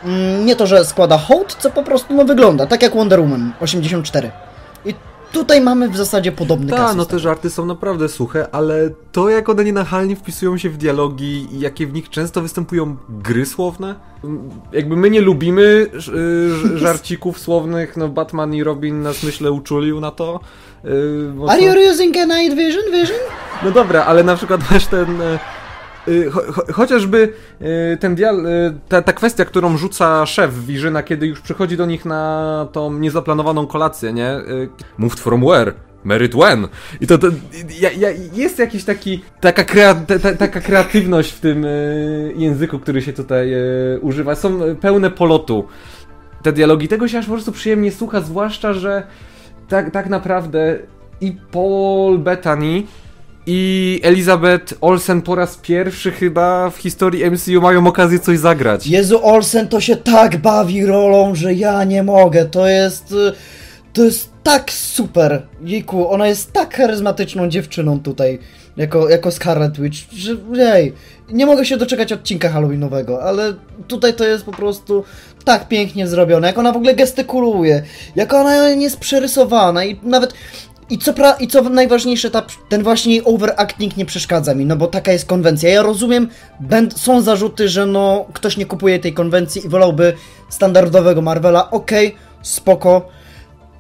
mm, 0.04 0.46
nie 0.46 0.56
to, 0.56 0.68
że 0.68 0.86
składa 0.86 1.18
hołd, 1.18 1.58
co 1.60 1.70
po 1.70 1.84
prostu 1.84 2.14
no, 2.14 2.26
wygląda, 2.26 2.66
tak 2.66 2.84
jak 2.84 2.96
Wonder 2.96 3.20
Woman 3.20 3.54
84. 3.60 4.32
Tutaj 5.32 5.62
mamy 5.62 5.90
w 5.90 5.98
zasadzie 5.98 6.32
podobny 6.32 6.70
Tak, 6.72 6.96
no 6.96 7.06
te 7.06 7.20
żarty 7.20 7.50
są 7.50 7.66
naprawdę 7.66 8.10
suche, 8.10 8.48
ale 8.52 8.90
to 9.12 9.30
jak 9.30 9.50
one 9.50 9.64
nienachalnie 9.64 10.16
wpisują 10.16 10.58
się 10.58 10.70
w 10.70 10.78
dialogi 10.78 11.48
i 11.52 11.60
jakie 11.60 11.88
w 11.88 11.94
nich 11.94 12.10
często 12.10 12.42
występują 12.42 12.98
gry 13.10 13.46
słowne. 13.46 13.96
Jakby 14.72 14.96
my 14.96 15.10
nie 15.10 15.22
lubimy 15.22 15.88
y, 16.74 16.78
żarcików 16.84 17.40
słownych, 17.40 17.98
no 17.98 18.08
Batman 18.10 18.54
i 18.54 18.64
Robin 18.64 19.02
nas 19.02 19.24
myślę 19.24 19.52
uczulił 19.52 20.00
na 20.00 20.12
to. 20.12 20.40
y, 20.86 21.32
bo 21.36 21.50
Are 21.52 21.60
to- 21.60 21.66
you 21.66 21.92
using 21.92 22.18
a 22.18 22.26
night 22.26 22.58
vision, 22.58 22.84
vision? 22.92 23.18
No 23.64 23.72
dobra, 23.72 24.06
ale 24.06 24.24
na 24.24 24.36
przykład 24.36 24.62
masz 24.72 24.88
ten... 24.88 25.08
y, 26.10 26.32
cho, 26.32 26.42
cho, 26.54 26.74
chociażby 26.74 27.34
y, 27.62 27.98
ten 27.98 28.16
dial, 28.16 28.46
y, 28.46 28.74
ta, 28.90 29.02
ta 29.02 29.14
kwestia, 29.14 29.46
którą 29.46 29.78
rzuca 29.78 30.26
szef 30.26 30.66
Wirzyna, 30.66 31.04
kiedy 31.04 31.28
już 31.28 31.42
przychodzi 31.42 31.78
do 31.78 31.86
nich 31.86 32.06
na 32.06 32.68
tą 32.72 32.94
niezaplanowaną 32.94 33.68
kolację, 33.68 34.14
nie? 34.14 34.38
Moved 34.98 35.20
from 35.20 35.42
where? 35.46 35.74
Married 36.04 36.36
when? 36.36 36.68
I 37.02 37.08
to, 37.08 37.18
to 37.18 37.28
ja, 37.80 37.92
ja, 37.92 38.10
jest 38.34 38.60
jakiś 38.60 38.84
taki, 38.84 39.22
taka, 39.42 39.64
krea, 39.64 39.96
ta, 39.96 40.20
ta, 40.20 40.34
taka 40.34 40.62
kreatywność 40.62 41.32
w 41.32 41.40
tym 41.40 41.66
języku, 42.36 42.80
który 42.80 43.02
się 43.02 43.14
tutaj 43.14 43.54
używa. 44.02 44.36
Są 44.36 44.60
pełne 44.82 45.12
polotu 45.12 45.68
te 46.44 46.52
dialogi. 46.52 46.88
Tego 46.88 47.08
się 47.08 47.18
aż 47.18 47.26
po 47.26 47.32
prostu 47.32 47.52
przyjemnie 47.52 47.92
słucha, 47.92 48.22
zwłaszcza, 48.22 48.74
że 48.74 49.04
tak, 49.68 49.92
tak 49.92 50.10
naprawdę 50.10 50.80
i 51.22 51.36
Paul 51.52 52.20
Bettany 52.20 52.84
i 53.52 54.00
Elizabeth 54.04 54.74
Olsen 54.82 55.22
po 55.22 55.36
raz 55.36 55.58
pierwszy 55.58 56.12
chyba 56.12 56.70
w 56.70 56.78
historii 56.78 57.32
MCU 57.32 57.62
mają 57.62 57.88
okazję 57.88 58.20
coś 58.20 58.40
zagrać. 58.40 58.88
Jezu, 58.88 59.26
Olsen 59.26 59.68
to 59.68 59.82
się 59.82 59.96
tak 59.96 60.38
bawi 60.38 60.86
rolą, 60.86 61.36
że 61.36 61.54
ja 61.54 61.84
nie 61.84 62.04
mogę. 62.04 62.46
To 62.46 62.68
jest... 62.68 63.12
y, 63.12 63.34
To 63.94 64.04
jest 64.04 64.30
tak 64.44 64.72
super. 64.72 65.48
Jejku, 65.64 66.10
ona 66.12 66.28
jest 66.28 66.54
tak 66.54 66.76
charyzmatyczną 66.76 67.50
dziewczyną 67.50 68.00
tutaj. 68.00 68.40
Jako, 68.78 69.10
jako 69.10 69.32
Scarlet 69.32 69.80
Witch, 69.82 69.98
że 70.12 70.36
jej, 70.54 70.94
nie 71.32 71.46
mogę 71.46 71.66
się 71.66 71.78
doczekać 71.78 72.14
odcinka 72.14 72.50
Halloweenowego, 72.50 73.24
ale 73.24 73.54
tutaj 73.88 74.14
to 74.14 74.26
jest 74.26 74.46
po 74.46 74.52
prostu 74.52 75.04
tak 75.46 75.68
pięknie 75.68 76.08
zrobione, 76.08 76.48
jak 76.48 76.58
ona 76.58 76.72
w 76.72 76.76
ogóle 76.76 76.96
gestykuluje, 76.96 77.84
jak 78.16 78.34
ona 78.34 78.70
jest 78.70 79.00
przerysowana 79.00 79.86
i 79.86 80.00
nawet 80.04 80.34
I 80.90 80.98
co, 80.98 81.14
pra- 81.14 81.36
I 81.40 81.48
co 81.48 81.62
najważniejsze, 81.64 82.32
ta, 82.32 82.46
ten 82.70 82.84
właśnie 82.84 83.24
overacting 83.24 83.98
nie 83.98 84.06
przeszkadza 84.06 84.56
mi, 84.56 84.66
no 84.66 84.76
bo 84.76 84.88
taka 84.88 85.12
jest 85.12 85.26
konwencja. 85.26 85.70
Ja 85.70 85.82
rozumiem, 85.82 86.28
będ- 86.60 87.00
są 87.00 87.22
zarzuty, 87.22 87.70
że 87.70 87.86
no 87.86 88.26
ktoś 88.34 88.58
nie 88.58 88.66
kupuje 88.66 89.00
tej 89.00 89.14
konwencji 89.14 89.66
i 89.66 89.70
wolałby 89.70 90.14
standardowego 90.50 91.22
Marvela. 91.22 91.72
Okej, 91.72 92.16
spoko, 92.42 93.08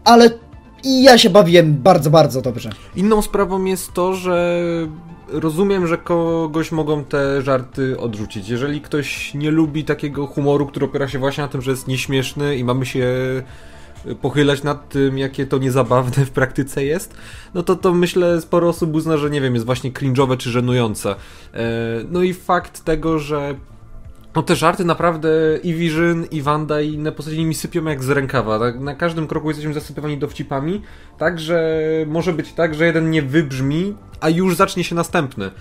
ale 0.03 0.29
ja 0.83 1.17
się 1.17 1.29
bawiłem 1.29 1.73
bardzo, 1.73 2.09
bardzo 2.09 2.41
dobrze. 2.41 2.69
Inną 2.95 3.21
sprawą 3.21 3.65
jest 3.65 3.93
to, 3.93 4.13
że 4.13 4.61
rozumiem, 5.27 5.87
że 5.87 5.97
kogoś 5.97 6.71
mogą 6.71 7.03
te 7.03 7.41
żarty 7.41 7.99
odrzucić. 7.99 8.49
Jeżeli 8.49 8.81
ktoś 8.81 9.33
nie 9.33 9.51
lubi 9.51 9.83
takiego 9.83 10.27
humoru, 10.27 10.65
który 10.67 10.85
opiera 10.85 11.07
się 11.07 11.19
właśnie 11.19 11.41
na 11.43 11.47
tym, 11.47 11.61
że 11.61 11.71
jest 11.71 11.87
nieśmieszny 11.87 12.57
i 12.57 12.63
mamy 12.63 12.85
się 12.85 13.05
pochylać 14.22 14.63
nad 14.63 14.89
tym, 14.89 15.18
jakie 15.18 15.46
to 15.46 15.58
niezabawne 15.58 16.25
w 16.25 16.32
praktyce 16.32 16.84
jest, 16.84 17.18
no 17.53 17.63
to 17.63 17.75
to 17.75 17.94
myślę 17.94 18.41
sporo 18.41 18.70
osób 18.70 18.96
uzna, 18.96 19.18
że 19.18 19.29
nie 19.29 19.41
wiem, 19.41 19.53
jest 19.53 19.65
właśnie 19.65 19.91
cringe'owe 19.91 20.38
czy 20.38 20.50
żenujące. 20.50 21.15
E, 21.53 21.68
no 22.12 22.24
i 22.24 22.34
fakt 22.34 22.84
tego, 22.84 23.20
że 23.20 23.56
no 24.36 24.44
te 24.44 24.56
żarty 24.56 24.86
naprawdę 24.86 25.29
i 25.63 25.74
Vision, 25.74 26.25
i 26.32 26.41
Wanda, 26.41 26.82
i 26.82 26.94
inne 26.94 27.12
postaci 27.12 27.46
mi 27.46 27.56
sypią 27.56 27.86
jak 27.86 28.03
z 28.03 28.10
rękawa. 28.10 28.60
Tak, 28.60 28.79
na 28.79 28.96
każdym 28.96 29.27
kroku 29.27 29.48
jesteśmy 29.48 29.74
zasypywani 29.74 30.18
dowcipami, 30.18 30.82
tak, 31.18 31.39
że 31.39 31.82
może 32.08 32.34
być 32.34 32.53
tak, 32.53 32.75
że 32.75 32.86
jeden 32.86 33.12
nie 33.12 33.22
wybrzmi, 33.22 33.96
a 34.20 34.29
już 34.29 34.56
zacznie 34.56 34.84
się 34.84 34.96
następny. 34.96 35.51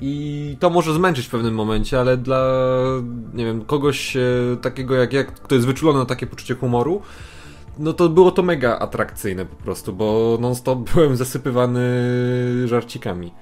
I 0.00 0.56
to 0.60 0.70
może 0.70 0.94
zmęczyć 0.94 1.26
w 1.26 1.30
pewnym 1.30 1.54
momencie, 1.54 2.00
ale 2.00 2.16
dla, 2.16 2.44
nie 3.34 3.44
wiem, 3.44 3.64
kogoś 3.64 4.16
e, 4.16 4.20
takiego 4.62 4.94
jak 4.94 5.12
ja, 5.12 5.24
kto 5.24 5.54
jest 5.54 5.66
wyczulony 5.66 5.98
na 5.98 6.06
takie 6.06 6.26
poczucie 6.26 6.54
humoru, 6.54 7.02
no 7.78 7.92
to 7.92 8.08
było 8.08 8.30
to 8.30 8.42
mega 8.42 8.78
atrakcyjne 8.78 9.46
po 9.46 9.56
prostu, 9.56 9.92
bo 9.92 10.38
non-stop 10.40 10.78
byłem 10.94 11.16
zasypywany 11.16 11.82
żarcikami. 12.64 13.32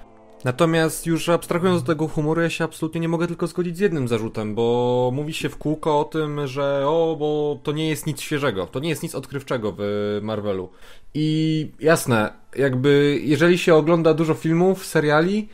Natomiast 0.43 1.05
już 1.05 1.29
abstrahując 1.29 1.81
od 1.81 1.87
tego 1.87 2.07
humoru, 2.07 2.41
ja 2.41 2.49
się 2.49 2.63
absolutnie 2.63 3.01
nie 3.01 3.07
mogę 3.07 3.27
tylko 3.27 3.47
zgodzić 3.47 3.77
z 3.77 3.79
jednym 3.79 4.07
zarzutem, 4.07 4.55
bo 4.55 5.11
mówi 5.13 5.33
się 5.33 5.49
w 5.49 5.57
kółko 5.57 5.99
o 5.99 6.03
tym, 6.03 6.47
że 6.47 6.83
o, 6.87 7.15
bo 7.19 7.59
to 7.63 7.71
nie 7.71 7.89
jest 7.89 8.07
nic 8.07 8.21
świeżego, 8.21 8.67
to 8.67 8.79
nie 8.79 8.89
jest 8.89 9.03
nic 9.03 9.15
odkrywczego 9.15 9.75
w 9.77 10.19
Marvelu. 10.21 10.69
I 11.13 11.71
jasne, 11.79 12.33
jakby 12.55 13.19
jeżeli 13.23 13.57
się 13.57 13.75
ogląda 13.75 14.13
dużo 14.13 14.33
filmów, 14.33 14.85
seriali, 14.85 15.49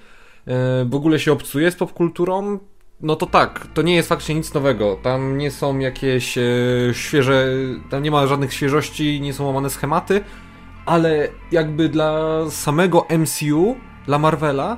e, 0.47 0.85
w 0.85 0.95
ogóle 0.95 1.19
się 1.19 1.31
obcuje 1.31 1.71
z 1.71 1.75
popkulturą, 1.75 2.59
no 3.01 3.15
to 3.15 3.25
tak, 3.25 3.67
to 3.73 3.81
nie 3.81 3.95
jest 3.95 4.09
faktycznie 4.09 4.35
nic 4.35 4.53
nowego. 4.53 4.99
Tam 5.03 5.37
nie 5.37 5.51
są 5.51 5.79
jakieś 5.79 6.37
e, 6.37 6.41
świeże, 6.91 7.47
tam 7.89 8.03
nie 8.03 8.11
ma 8.11 8.27
żadnych 8.27 8.53
świeżości, 8.53 9.21
nie 9.21 9.33
są 9.33 9.45
łamane 9.45 9.69
schematy, 9.69 10.23
ale 10.85 11.27
jakby 11.51 11.89
dla 11.89 12.29
samego 12.49 13.07
MCU 13.19 13.75
dla 14.05 14.19
Marvela, 14.19 14.77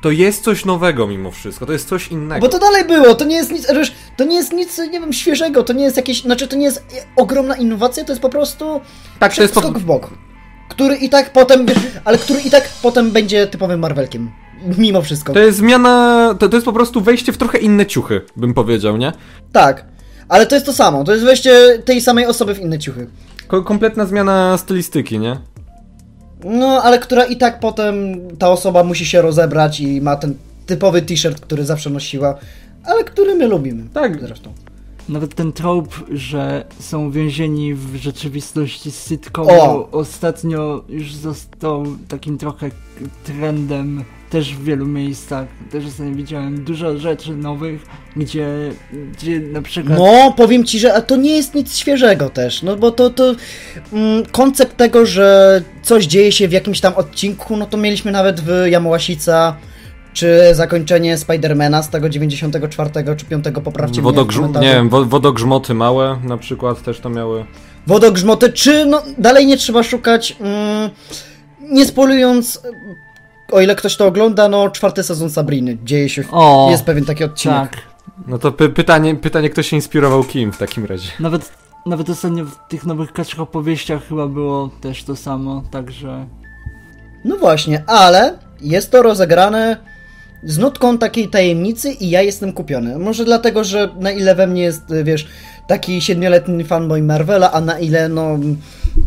to 0.00 0.10
jest 0.10 0.44
coś 0.44 0.64
nowego 0.64 1.06
mimo 1.06 1.30
wszystko, 1.30 1.66
to 1.66 1.72
jest 1.72 1.88
coś 1.88 2.08
innego. 2.08 2.40
Bo 2.40 2.48
to 2.48 2.58
dalej 2.58 2.84
było, 2.84 3.14
to 3.14 3.24
nie 3.24 3.36
jest 3.36 3.52
nic, 3.52 3.66
to 4.16 4.24
nie 4.24 4.36
jest 4.36 4.52
nic, 4.52 4.78
nie 4.78 5.00
wiem, 5.00 5.12
świeżego, 5.12 5.62
to 5.62 5.72
nie 5.72 5.84
jest 5.84 5.96
jakieś, 5.96 6.22
znaczy 6.22 6.48
to 6.48 6.56
nie 6.56 6.64
jest 6.64 6.84
ogromna 7.16 7.56
innowacja, 7.56 8.04
to 8.04 8.12
jest 8.12 8.22
po 8.22 8.28
prostu 8.28 8.80
tak, 9.18 9.34
to 9.34 9.42
jest 9.42 9.54
skok 9.54 9.72
po... 9.72 9.78
w 9.78 9.84
bok. 9.84 10.10
Który 10.68 10.96
i 10.96 11.08
tak 11.08 11.32
potem, 11.32 11.66
ale 12.04 12.18
który 12.18 12.40
i 12.40 12.50
tak 12.50 12.68
potem 12.82 13.10
będzie 13.10 13.46
typowym 13.46 13.80
Marvelkiem. 13.80 14.30
Mimo 14.78 15.02
wszystko. 15.02 15.32
To 15.32 15.38
jest 15.38 15.58
zmiana, 15.58 16.34
to, 16.38 16.48
to 16.48 16.56
jest 16.56 16.64
po 16.64 16.72
prostu 16.72 17.00
wejście 17.00 17.32
w 17.32 17.38
trochę 17.38 17.58
inne 17.58 17.86
ciuchy, 17.86 18.20
bym 18.36 18.54
powiedział, 18.54 18.96
nie? 18.96 19.12
Tak, 19.52 19.84
ale 20.28 20.46
to 20.46 20.54
jest 20.54 20.66
to 20.66 20.72
samo, 20.72 21.04
to 21.04 21.12
jest 21.12 21.24
wejście 21.24 21.82
tej 21.84 22.00
samej 22.00 22.26
osoby 22.26 22.54
w 22.54 22.60
inne 22.60 22.78
ciuchy. 22.78 23.06
Ko 23.48 23.62
kompletna 23.62 24.06
zmiana 24.06 24.58
stylistyki, 24.58 25.18
nie? 25.18 25.36
No, 26.44 26.82
ale 26.82 26.98
która 26.98 27.24
i 27.24 27.36
tak 27.36 27.60
potem 27.60 28.16
ta 28.38 28.50
osoba 28.50 28.84
musi 28.84 29.06
się 29.06 29.22
rozebrać 29.22 29.80
i 29.80 30.00
ma 30.00 30.16
ten 30.16 30.34
typowy 30.66 31.02
t-shirt, 31.02 31.40
który 31.40 31.64
zawsze 31.64 31.90
nosiła, 31.90 32.38
ale 32.84 33.04
który 33.04 33.34
my 33.34 33.46
lubimy. 33.46 33.84
Tak. 33.94 34.20
Zresztą. 34.20 34.52
Nawet 35.08 35.34
ten 35.34 35.52
trop, 35.52 36.04
że 36.10 36.64
są 36.80 37.10
więzieni 37.10 37.74
w 37.74 37.96
rzeczywistości 37.96 38.90
z 38.90 39.08
sitcomu, 39.08 39.86
ostatnio 39.92 40.84
już 40.88 41.14
został 41.14 41.86
takim 42.08 42.38
trochę 42.38 42.70
trendem 43.24 44.04
też 44.30 44.54
w 44.54 44.64
wielu 44.64 44.86
miejscach. 44.86 45.48
Też 45.70 45.86
ostatnio 45.86 46.14
widziałem 46.14 46.64
dużo 46.64 46.98
rzeczy 46.98 47.36
nowych, 47.36 47.86
gdzie, 48.16 48.46
gdzie 49.12 49.40
na 49.40 49.62
przykład... 49.62 49.98
No, 49.98 50.34
powiem 50.36 50.64
ci, 50.64 50.78
że 50.78 51.02
to 51.02 51.16
nie 51.16 51.36
jest 51.36 51.54
nic 51.54 51.76
świeżego 51.76 52.30
też, 52.30 52.62
no 52.62 52.76
bo 52.76 52.90
to, 52.90 53.10
to 53.10 53.34
mm, 53.92 54.26
koncept 54.26 54.76
tego, 54.76 55.06
że 55.06 55.62
coś 55.82 56.06
dzieje 56.06 56.32
się 56.32 56.48
w 56.48 56.52
jakimś 56.52 56.80
tam 56.80 56.94
odcinku, 56.94 57.56
no 57.56 57.66
to 57.66 57.76
mieliśmy 57.76 58.12
nawet 58.12 58.40
w 58.40 58.66
Jamołasica 58.66 59.56
czy 60.12 60.54
zakończenie 60.54 61.18
Spidermana 61.18 61.82
z 61.82 61.90
tego 61.90 62.08
94 62.08 62.90
czy 63.16 63.26
5 63.26 63.44
poprawcie 63.64 64.02
Wodogrzm 64.02 64.52
Nie 64.60 64.72
wiem, 64.74 64.88
wodogrzmoty 64.88 65.74
małe 65.74 66.18
na 66.24 66.36
przykład 66.36 66.82
też 66.82 67.00
to 67.00 67.10
miały. 67.10 67.44
Wodogrzmoty, 67.86 68.52
czy 68.52 68.86
no 68.86 69.02
dalej 69.18 69.46
nie 69.46 69.56
trzeba 69.56 69.82
szukać, 69.82 70.36
mm, 70.40 70.90
nie 71.60 71.86
spolując 71.86 72.62
o 73.52 73.60
ile 73.60 73.76
ktoś 73.76 73.96
to 73.96 74.06
ogląda, 74.06 74.48
no 74.48 74.70
czwarty 74.70 75.02
sezon 75.02 75.30
Sabriny 75.30 75.78
dzieje 75.84 76.08
się, 76.08 76.24
o, 76.32 76.68
jest 76.70 76.84
pewien 76.84 77.04
taki 77.04 77.24
odcinek. 77.24 77.70
Tak. 77.70 77.82
No 78.26 78.38
to 78.38 78.52
py 78.52 78.68
pytanie, 78.68 79.14
pytanie, 79.14 79.50
kto 79.50 79.62
się 79.62 79.76
inspirował 79.76 80.24
kim 80.24 80.52
w 80.52 80.58
takim 80.58 80.84
razie? 80.84 81.10
Nawet, 81.20 81.52
nawet 81.86 82.10
ostatnio 82.10 82.44
w 82.44 82.56
tych 82.68 82.86
nowych 82.86 83.12
kaczych 83.12 83.40
opowieściach 83.40 84.08
chyba 84.08 84.26
było 84.26 84.70
też 84.80 85.04
to 85.04 85.16
samo, 85.16 85.62
także... 85.70 86.26
No 87.24 87.36
właśnie, 87.36 87.84
ale 87.86 88.38
jest 88.60 88.90
to 88.90 89.02
rozegrane 89.02 89.76
z 90.42 90.58
nutką 90.58 90.98
takiej 90.98 91.28
tajemnicy 91.28 91.90
i 91.92 92.10
ja 92.10 92.22
jestem 92.22 92.52
kupiony. 92.52 92.98
Może 92.98 93.24
dlatego, 93.24 93.64
że 93.64 93.88
na 94.00 94.10
ile 94.10 94.34
we 94.34 94.46
mnie 94.46 94.62
jest, 94.62 94.82
wiesz, 95.04 95.28
taki 95.66 96.00
siedmioletni 96.00 96.64
fanboy 96.64 97.02
Marvela, 97.02 97.52
a 97.52 97.60
na 97.60 97.78
ile, 97.78 98.08
no, 98.08 98.38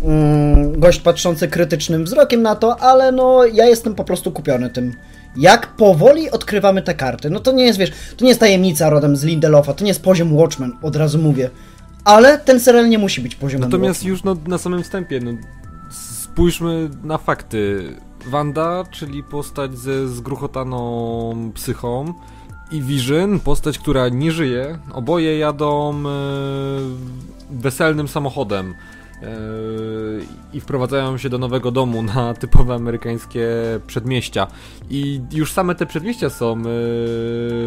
mm, 0.04 0.80
gość 0.80 1.00
patrzący 1.00 1.48
krytycznym 1.48 2.04
wzrokiem 2.04 2.42
na 2.42 2.56
to, 2.56 2.80
ale 2.80 3.12
no, 3.12 3.46
ja 3.46 3.66
jestem 3.66 3.96
po 3.96 4.04
prostu 4.04 4.32
kupiony 4.32 4.70
tym. 4.70 4.94
Jak 5.38 5.68
powoli 5.68 6.32
odkrywamy 6.32 6.82
te 6.82 6.94
karty. 6.94 7.30
No 7.30 7.40
to 7.40 7.52
nie 7.52 7.66
jest, 7.66 7.80
wiesz, 7.80 7.92
to 8.18 8.26
nie 8.26 8.30
jest 8.30 8.40
tajemnica 8.40 8.90
rodem 8.90 9.16
z 9.16 9.24
Lindelofa, 9.24 9.74
to 9.74 9.84
nie 9.84 9.90
jest 9.90 10.04
poziom 10.04 10.36
Watchmen, 10.38 10.72
od 10.82 10.96
razu 10.96 11.20
mówię. 11.20 11.50
Ale 12.04 12.38
ten 12.38 12.60
serial 12.60 12.90
nie 12.90 12.98
musi 12.98 13.22
być 13.22 13.36
poziomem 13.36 13.70
Natomiast 13.70 14.00
Watchmen. 14.00 14.12
już 14.12 14.24
no, 14.24 14.38
na 14.48 14.58
samym 14.58 14.84
wstępie, 14.84 15.20
no, 15.20 15.32
spójrzmy 15.92 16.90
na 17.04 17.18
fakty. 17.18 17.90
Wanda, 18.26 18.84
czyli 18.92 19.24
postać 19.24 19.78
ze 19.78 20.08
zgruchotaną 20.08 21.52
psychą, 21.54 22.14
i 22.72 22.82
Vision, 22.82 23.40
postać, 23.40 23.80
która 23.80 24.10
nie 24.10 24.32
żyje. 24.32 24.80
Oboje 24.94 25.38
jadą 25.38 25.94
e, 25.94 26.04
weselnym 27.52 28.08
samochodem 28.08 28.74
e, 29.22 29.28
i 30.54 30.62
wprowadzają 30.62 31.18
się 31.18 31.30
do 31.30 31.38
nowego 31.38 31.72
domu 31.72 32.04
na 32.04 32.34
typowe 32.34 32.76
amerykańskie 32.76 33.48
przedmieścia. 33.88 34.48
I 34.90 35.22
już 35.32 35.54
same 35.54 35.76
te 35.76 35.86
przedmieścia 35.86 36.30
są 36.30 36.54
e, 36.54 36.62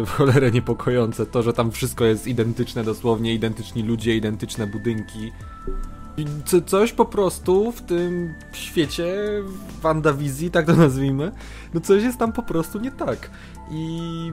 w 0.05 0.09
cholerę 0.09 0.51
niepokojące. 0.51 1.25
To, 1.25 1.43
że 1.43 1.53
tam 1.53 1.71
wszystko 1.71 2.05
jest 2.05 2.27
identyczne, 2.27 2.83
dosłownie 2.83 3.33
identyczni 3.33 3.83
ludzie, 3.83 4.15
identyczne 4.15 4.67
budynki. 4.67 5.31
Co, 6.45 6.61
coś 6.61 6.93
po 6.93 7.05
prostu 7.05 7.71
w 7.71 7.81
tym 7.81 8.33
świecie 8.53 9.15
WandaVizji, 9.81 10.51
tak 10.51 10.65
to 10.65 10.73
nazwijmy, 10.85 11.31
no 11.73 11.81
coś 11.81 12.03
jest 12.03 12.17
tam 12.17 12.33
po 12.33 12.43
prostu 12.43 12.79
nie 12.79 12.91
tak. 12.91 13.29
I 13.71 14.31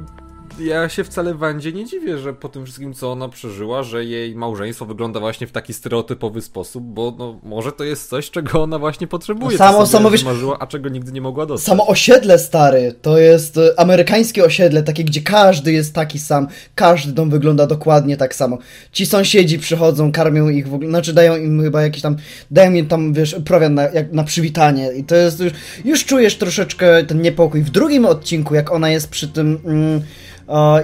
ja 0.60 0.88
się 0.88 1.04
wcale 1.04 1.34
Wandzie 1.34 1.72
nie 1.72 1.84
dziwię, 1.84 2.18
że 2.18 2.34
po 2.34 2.48
tym 2.48 2.64
wszystkim, 2.64 2.94
co 2.94 3.12
ona 3.12 3.28
przeżyła, 3.28 3.82
że 3.82 4.04
jej 4.04 4.36
małżeństwo 4.36 4.86
wygląda 4.86 5.20
właśnie 5.20 5.46
w 5.46 5.52
taki 5.52 5.74
stereotypowy 5.74 6.42
sposób, 6.42 6.84
bo 6.84 7.14
no, 7.18 7.40
może 7.42 7.72
to 7.72 7.84
jest 7.84 8.08
coś, 8.08 8.30
czego 8.30 8.62
ona 8.62 8.78
właśnie 8.78 9.06
potrzebuje. 9.06 9.58
No 9.58 9.58
samo, 9.58 9.86
samo 9.86 10.10
wiesz, 10.10 10.24
marzyła, 10.24 10.58
a 10.58 10.66
czego 10.66 10.88
nigdy 10.88 11.12
nie 11.12 11.20
mogła 11.20 11.46
dostać. 11.46 11.66
Samo 11.66 11.86
osiedle 11.86 12.38
stary, 12.38 12.94
to 13.02 13.18
jest 13.18 13.58
e, 13.58 13.80
amerykańskie 13.80 14.44
osiedle, 14.44 14.82
takie, 14.82 15.04
gdzie 15.04 15.20
każdy 15.20 15.72
jest 15.72 15.94
taki 15.94 16.18
sam, 16.18 16.48
każdy 16.74 17.12
dom 17.12 17.30
wygląda 17.30 17.66
dokładnie 17.66 18.16
tak 18.16 18.34
samo. 18.34 18.58
Ci 18.92 19.06
sąsiedzi 19.06 19.58
przychodzą, 19.58 20.12
karmią 20.12 20.48
ich 20.48 20.68
w 20.68 20.74
ogóle, 20.74 20.90
znaczy 20.90 21.12
dają 21.12 21.36
im 21.36 21.62
chyba 21.62 21.82
jakiś 21.82 22.02
tam, 22.02 22.16
dają 22.50 22.72
im 22.72 22.86
tam, 22.86 23.12
wiesz, 23.12 23.36
prowiant 23.44 23.74
na, 23.74 23.82
jak, 23.82 24.12
na 24.12 24.24
przywitanie 24.24 24.92
i 24.92 25.04
to 25.04 25.16
jest 25.16 25.40
już, 25.40 25.52
już 25.84 26.04
czujesz 26.04 26.36
troszeczkę 26.36 27.04
ten 27.04 27.22
niepokój. 27.22 27.62
W 27.62 27.70
drugim 27.70 28.06
odcinku, 28.06 28.54
jak 28.54 28.72
ona 28.72 28.90
jest 28.90 29.10
przy 29.10 29.28
tym... 29.28 29.58
Mm, 29.64 30.02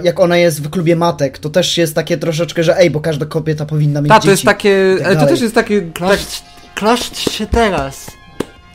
jak 0.03 0.19
ona 0.19 0.37
jest 0.37 0.63
w 0.63 0.69
klubie 0.69 0.95
matek, 0.95 1.39
to 1.39 1.49
też 1.49 1.77
jest 1.77 1.95
takie 1.95 2.17
troszeczkę, 2.17 2.63
że 2.63 2.77
ej, 2.77 2.91
bo 2.91 2.99
każda 2.99 3.25
kobieta 3.25 3.65
powinna 3.65 4.01
mieć 4.01 4.09
Ta, 4.09 4.19
to 4.19 4.29
jest 4.29 4.43
takie, 4.43 4.95
tak 5.03 5.19
to 5.19 5.25
też 5.25 5.41
jest 5.41 5.55
takie... 5.55 5.81
Klaszcz, 5.81 6.41
tak... 6.41 6.73
klaszcz 6.75 7.31
się 7.31 7.47
teraz. 7.47 8.11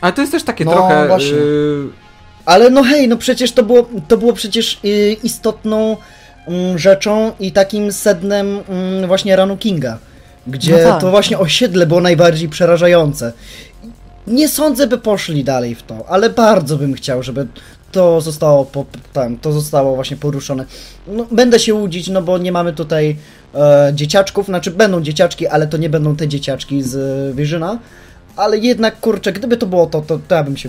Ale 0.00 0.12
to 0.12 0.20
jest 0.20 0.32
też 0.32 0.42
takie 0.42 0.64
no, 0.64 0.72
trochę... 0.72 1.08
Właśnie. 1.08 1.36
Y... 1.36 1.88
Ale 2.46 2.70
no 2.70 2.82
hej, 2.82 3.08
no 3.08 3.16
przecież 3.16 3.52
to 3.52 3.62
było, 3.62 3.88
to 4.08 4.16
było 4.16 4.32
przecież 4.32 4.80
y, 4.84 5.16
istotną 5.22 5.96
mm, 6.48 6.78
rzeczą 6.78 7.32
i 7.40 7.52
takim 7.52 7.92
sednem 7.92 8.60
mm, 8.68 9.06
właśnie 9.06 9.36
ranu 9.36 9.56
Kinga, 9.56 9.98
gdzie 10.46 10.72
no 10.72 10.90
tak. 10.90 11.00
to 11.00 11.10
właśnie 11.10 11.38
osiedle 11.38 11.86
było 11.86 12.00
najbardziej 12.00 12.48
przerażające. 12.48 13.32
Nie 14.26 14.48
sądzę, 14.48 14.86
by 14.86 14.98
poszli 14.98 15.44
dalej 15.44 15.74
w 15.74 15.82
to, 15.82 16.04
ale 16.08 16.30
bardzo 16.30 16.76
bym 16.76 16.94
chciał, 16.94 17.22
żeby 17.22 17.46
to 17.94 18.20
zostało, 18.20 18.64
po, 18.64 18.84
tam, 19.12 19.38
to 19.38 19.52
zostało 19.52 19.94
właśnie 19.94 20.16
poruszone. 20.16 20.64
No, 21.06 21.26
będę 21.30 21.58
się 21.58 21.74
łudzić, 21.74 22.08
no 22.08 22.22
bo 22.22 22.38
nie 22.38 22.52
mamy 22.52 22.72
tutaj 22.72 23.16
e, 23.54 23.92
dzieciaczków, 23.94 24.46
znaczy 24.46 24.70
będą 24.70 25.00
dzieciaczki, 25.00 25.46
ale 25.46 25.66
to 25.66 25.76
nie 25.76 25.90
będą 25.90 26.16
te 26.16 26.28
dzieciaczki 26.28 26.82
z 26.82 26.96
e, 26.96 27.34
Wyżyna. 27.34 27.78
Ale 28.36 28.58
jednak, 28.58 29.00
kurczę, 29.00 29.32
gdyby 29.32 29.56
to 29.56 29.66
było 29.66 29.86
to, 29.86 30.00
to, 30.00 30.18
to 30.28 30.34
ja 30.34 30.44
bym 30.44 30.56
się 30.56 30.68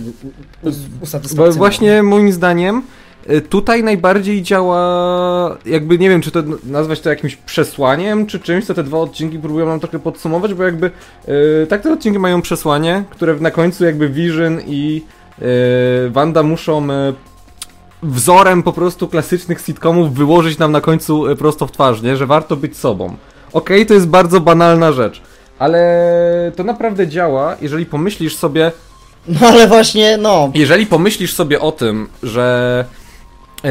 usatysfakcjonował. 1.02 1.52
Właśnie 1.52 2.02
moim 2.02 2.32
zdaniem 2.32 2.82
y, 3.30 3.40
tutaj 3.40 3.84
najbardziej 3.84 4.42
działa, 4.42 5.58
jakby 5.66 5.98
nie 5.98 6.08
wiem, 6.10 6.20
czy 6.20 6.30
to 6.30 6.42
nazwać 6.64 7.00
to 7.00 7.10
jakimś 7.10 7.36
przesłaniem, 7.36 8.26
czy 8.26 8.40
czymś, 8.40 8.64
co 8.64 8.74
te 8.74 8.82
dwa 8.82 8.98
odcinki 8.98 9.38
próbują 9.38 9.66
nam 9.66 9.80
trochę 9.80 9.98
podsumować, 9.98 10.54
bo 10.54 10.62
jakby 10.62 10.90
y, 11.28 11.66
tak 11.68 11.82
te 11.82 11.92
odcinki 11.92 12.18
mają 12.18 12.42
przesłanie, 12.42 13.04
które 13.10 13.34
na 13.34 13.50
końcu 13.50 13.84
jakby 13.84 14.08
Vision 14.08 14.60
i 14.66 15.02
Wanda 16.10 16.42
muszą 16.42 16.90
y, 16.90 17.14
wzorem 18.02 18.62
po 18.62 18.72
prostu 18.72 19.08
klasycznych 19.08 19.60
sitcomów 19.60 20.14
wyłożyć 20.14 20.58
nam 20.58 20.72
na 20.72 20.80
końcu 20.80 21.26
y, 21.26 21.36
prosto 21.36 21.66
w 21.66 21.72
twarz, 21.72 22.02
nie? 22.02 22.16
Że 22.16 22.26
warto 22.26 22.56
być 22.56 22.76
sobą. 22.76 23.16
Okej, 23.52 23.86
to 23.86 23.94
jest 23.94 24.08
bardzo 24.08 24.40
banalna 24.40 24.92
rzecz, 24.92 25.22
ale 25.58 26.52
to 26.56 26.64
naprawdę 26.64 27.08
działa, 27.08 27.56
jeżeli 27.60 27.86
pomyślisz 27.86 28.36
sobie, 28.36 28.72
No 29.28 29.48
ale 29.48 29.68
właśnie, 29.68 30.16
no. 30.16 30.50
jeżeli 30.54 30.86
pomyślisz 30.86 31.34
sobie 31.34 31.60
o 31.60 31.72
tym, 31.72 32.08
że 32.22 32.84
e, 33.64 33.70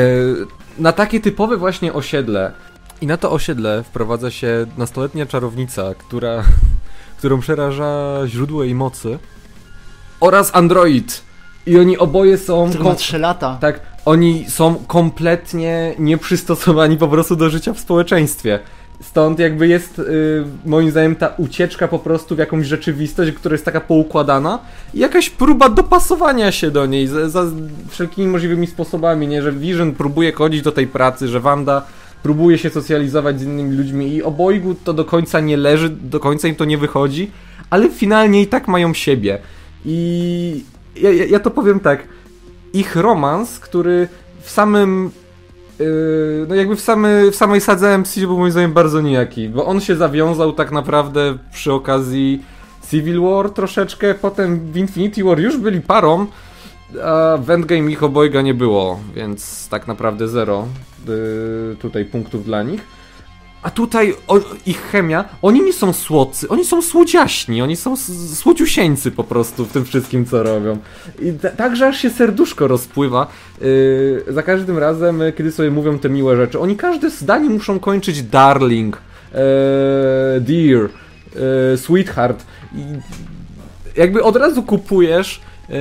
na 0.80 0.92
takie 0.92 1.20
typowe 1.20 1.58
właśnie 1.58 1.94
osiedle 1.94 2.52
i 3.02 3.08
na 3.08 3.18
to 3.18 3.32
osiedle 3.32 3.84
wprowadza 3.84 4.32
się 4.32 4.66
nastoletnia 4.78 5.26
czarownica, 5.26 5.94
która, 5.98 6.44
którą 7.18 7.40
przeraża 7.40 8.18
źródło 8.26 8.64
jej 8.64 8.76
mocy 8.76 9.20
oraz 10.20 10.56
android. 10.56 11.22
I 11.68 11.78
oni 11.80 11.98
oboje 11.98 12.38
są... 12.38 12.66
Który 12.70 12.84
kom- 12.84 12.92
ma 12.92 12.96
3 12.96 13.18
lata. 13.18 13.58
tak, 13.62 13.80
oni 14.06 14.46
są 14.50 14.76
kompletnie 14.88 15.96
nieprzystosowani 16.00 16.98
po 16.98 17.08
prostu 17.08 17.36
do 17.36 17.50
życia 17.50 17.74
w 17.74 17.80
społeczeństwie. 17.80 18.60
Stąd 19.02 19.40
jakby 19.40 19.68
jest 19.68 20.00
y, 20.00 20.44
moim 20.66 20.92
zdaniem 20.92 21.16
ta 21.16 21.28
ucieczka 21.38 21.88
po 21.88 22.00
prostu 22.00 22.36
w 22.36 22.40
jakąś 22.40 22.66
rzeczywistość, 22.66 23.32
która 23.32 23.54
jest 23.54 23.66
taka 23.66 23.82
poukładana 23.82 24.60
i 24.94 25.00
jakaś 25.00 25.30
próba 25.30 25.70
dopasowania 25.70 26.52
się 26.52 26.72
do 26.72 26.86
niej 26.86 27.08
za, 27.08 27.30
za 27.30 27.44
wszelkimi 27.90 28.28
możliwymi 28.28 28.68
sposobami, 28.68 29.28
nie? 29.28 29.42
Że 29.42 29.52
Vision 29.52 29.92
próbuje 29.92 30.32
chodzić 30.32 30.62
do 30.62 30.72
tej 30.72 30.88
pracy, 30.88 31.28
że 31.28 31.40
Wanda 31.40 31.82
próbuje 32.24 32.58
się 32.58 32.70
socjalizować 32.70 33.40
z 33.40 33.44
innymi 33.44 33.78
ludźmi 33.78 34.14
i 34.14 34.24
obojgu 34.24 34.76
to 34.76 34.94
do 34.94 35.06
końca 35.06 35.40
nie 35.40 35.58
leży, 35.58 35.90
do 35.90 36.20
końca 36.20 36.48
im 36.48 36.56
to 36.56 36.66
nie 36.66 36.78
wychodzi, 36.78 37.32
ale 37.70 37.90
finalnie 37.90 38.42
i 38.42 38.48
tak 38.48 38.68
mają 38.68 38.94
siebie. 38.94 39.40
I 39.86 40.64
ja, 40.96 41.12
ja, 41.12 41.40
to 41.40 41.52
powiem 41.52 41.80
tak, 41.80 42.08
ich 42.74 42.96
romans, 42.96 43.60
który 43.60 44.08
w 44.42 44.50
samym 44.50 45.12
Yy, 45.80 46.46
no 46.50 46.56
jakby 46.56 46.76
w, 46.76 46.82
samy, 46.82 47.32
w 47.32 47.36
samej 47.36 47.62
sadze 47.62 47.98
MC 47.98 48.20
był 48.20 48.38
moim 48.38 48.52
zdaniem 48.52 48.74
bardzo 48.74 49.02
nijaki, 49.02 49.50
bo 49.50 49.66
on 49.66 49.82
się 49.82 49.96
zawiązał 49.96 50.54
tak 50.54 50.72
naprawdę 50.72 51.38
przy 51.54 51.74
okazji 51.74 52.44
Civil 52.90 53.22
War 53.22 53.50
troszeczkę, 53.50 54.14
potem 54.14 54.60
w 54.72 54.78
Infinity 54.78 55.24
War 55.24 55.40
już 55.40 55.58
byli 55.58 55.82
parą, 55.82 56.28
a 57.04 57.38
w 57.38 57.50
Endgame 57.50 57.92
ich 57.92 58.04
obojga 58.04 58.42
nie 58.42 58.54
było, 58.54 59.00
więc 59.16 59.70
tak 59.70 59.88
naprawdę 59.88 60.28
zero 60.28 60.68
yy, 61.08 61.76
tutaj 61.80 62.06
punktów 62.06 62.46
dla 62.46 62.64
nich. 62.64 62.82
A 63.66 63.70
tutaj 63.72 64.14
o, 64.28 64.40
ich 64.66 64.82
chemia, 64.92 65.26
oni 65.42 65.62
nie 65.62 65.74
są 65.74 65.94
słodcy, 65.94 66.50
oni 66.50 66.66
są 66.66 66.82
słodziaśni, 66.82 67.62
oni 67.62 67.76
są 67.76 67.96
słodziusieńcy 68.36 69.12
po 69.12 69.24
prostu 69.24 69.66
w 69.66 69.72
tym 69.72 69.86
wszystkim, 69.86 70.26
co 70.26 70.44
robią. 70.44 70.78
I 71.22 71.34
ta, 71.34 71.50
także 71.50 71.88
aż 71.88 71.98
się 71.98 72.10
serduszko 72.10 72.68
rozpływa 72.68 73.28
yy, 73.62 74.24
za 74.28 74.44
każdym 74.44 74.78
razem, 74.78 75.20
yy, 75.20 75.34
kiedy 75.34 75.52
sobie 75.52 75.72
mówią 75.72 76.00
te 76.00 76.10
miłe 76.10 76.36
rzeczy. 76.36 76.60
Oni 76.60 76.76
każde 76.76 77.10
zdanie 77.10 77.50
muszą 77.50 77.80
kończyć 77.80 78.24
darling, 78.24 78.98
yy, 79.34 79.40
dear, 80.42 80.90
yy, 81.72 81.78
sweetheart. 81.78 82.46
I 82.76 82.84
jakby 83.96 84.24
od 84.24 84.36
razu 84.36 84.64
kupujesz, 84.64 85.42
yy, 85.70 85.76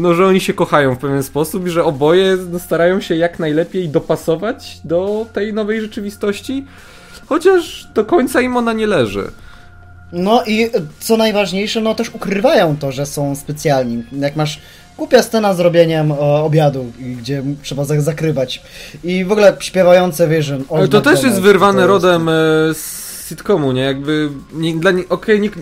no, 0.00 0.14
że 0.14 0.26
oni 0.26 0.40
się 0.40 0.54
kochają 0.54 0.94
w 0.94 0.98
pewien 0.98 1.22
sposób 1.22 1.66
i 1.66 1.70
że 1.70 1.84
oboje 1.84 2.36
starają 2.58 3.00
się 3.00 3.16
jak 3.16 3.38
najlepiej 3.38 3.88
dopasować 3.88 4.80
do 4.84 5.26
tej 5.32 5.52
nowej 5.52 5.80
rzeczywistości, 5.80 6.64
chociaż 7.26 7.88
do 7.94 8.04
końca 8.04 8.40
im 8.40 8.56
ona 8.56 8.72
nie 8.72 8.86
leży. 8.86 9.30
No 10.12 10.42
i 10.46 10.70
co 11.00 11.16
najważniejsze, 11.16 11.80
no 11.80 11.94
też 11.94 12.10
ukrywają 12.14 12.76
to, 12.76 12.92
że 12.92 13.06
są 13.06 13.36
specjalni. 13.36 14.04
Jak 14.12 14.36
masz 14.36 14.60
głupia 14.98 15.22
scena 15.22 15.54
z 15.54 15.60
robieniem 15.60 16.12
e, 16.12 16.18
obiadu, 16.20 16.92
gdzie 17.20 17.42
trzeba 17.62 17.84
za- 17.84 18.00
zakrywać. 18.00 18.62
I 19.04 19.24
w 19.24 19.32
ogóle 19.32 19.56
śpiewające 19.60 20.28
Vision. 20.28 20.64
Ale 20.76 20.88
to 20.88 21.00
też 21.00 21.22
jest 21.22 21.40
wyrwane 21.40 21.86
rodem 21.86 22.28
e, 22.28 22.32
z 22.74 23.04
sitcomu, 23.28 23.72
nie? 23.72 23.82
Jakby, 23.82 24.28
nie, 24.52 24.74
dla 24.76 24.90
nie, 24.90 25.02
okej, 25.08 25.40
nikt, 25.40 25.58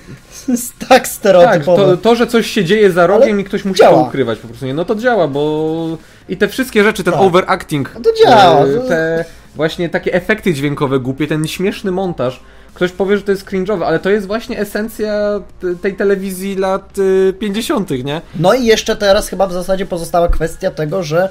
jest 0.48 0.72
tak 0.78 0.88
tak, 0.88 1.08
stereotypowe. 1.08 1.82
to, 1.84 1.96
to, 1.96 2.14
że 2.14 2.26
coś 2.26 2.46
się 2.50 2.64
dzieje 2.64 2.92
za 2.92 3.06
rogiem 3.06 3.40
i 3.40 3.44
ktoś 3.44 3.64
musi 3.64 3.78
to 3.78 3.84
działa. 3.84 4.02
ukrywać 4.02 4.38
po 4.38 4.48
prostu, 4.48 4.66
nie? 4.66 4.74
No 4.74 4.84
to 4.84 4.94
działa, 4.94 5.28
bo 5.28 5.98
i 6.28 6.36
te 6.36 6.48
wszystkie 6.48 6.84
rzeczy, 6.84 7.04
ten 7.04 7.12
Tak. 7.12 7.22
overacting, 7.22 7.90
No 7.94 8.00
to 8.00 8.10
działa. 8.24 8.64
e, 8.66 8.88
te 8.88 9.24
właśnie 9.54 9.88
takie 9.88 10.14
efekty 10.14 10.54
dźwiękowe 10.54 11.00
głupie, 11.00 11.26
ten 11.26 11.46
śmieszny 11.46 11.90
montaż, 11.90 12.40
ktoś 12.74 12.92
powie, 12.92 13.16
że 13.16 13.22
to 13.22 13.32
jest 13.32 13.46
cringe'owe, 13.46 13.84
ale 13.84 13.98
to 13.98 14.10
jest 14.10 14.26
właśnie 14.26 14.58
esencja 14.58 15.40
tej 15.82 15.94
telewizji 15.94 16.56
lat 16.56 16.98
y, 16.98 17.34
50., 17.38 17.90
nie? 17.90 18.20
No 18.36 18.54
i 18.54 18.66
jeszcze 18.66 18.96
teraz 18.96 19.28
chyba 19.28 19.46
w 19.46 19.52
zasadzie 19.52 19.86
pozostała 19.86 20.28
kwestia 20.28 20.70
tego, 20.70 21.02
że 21.02 21.28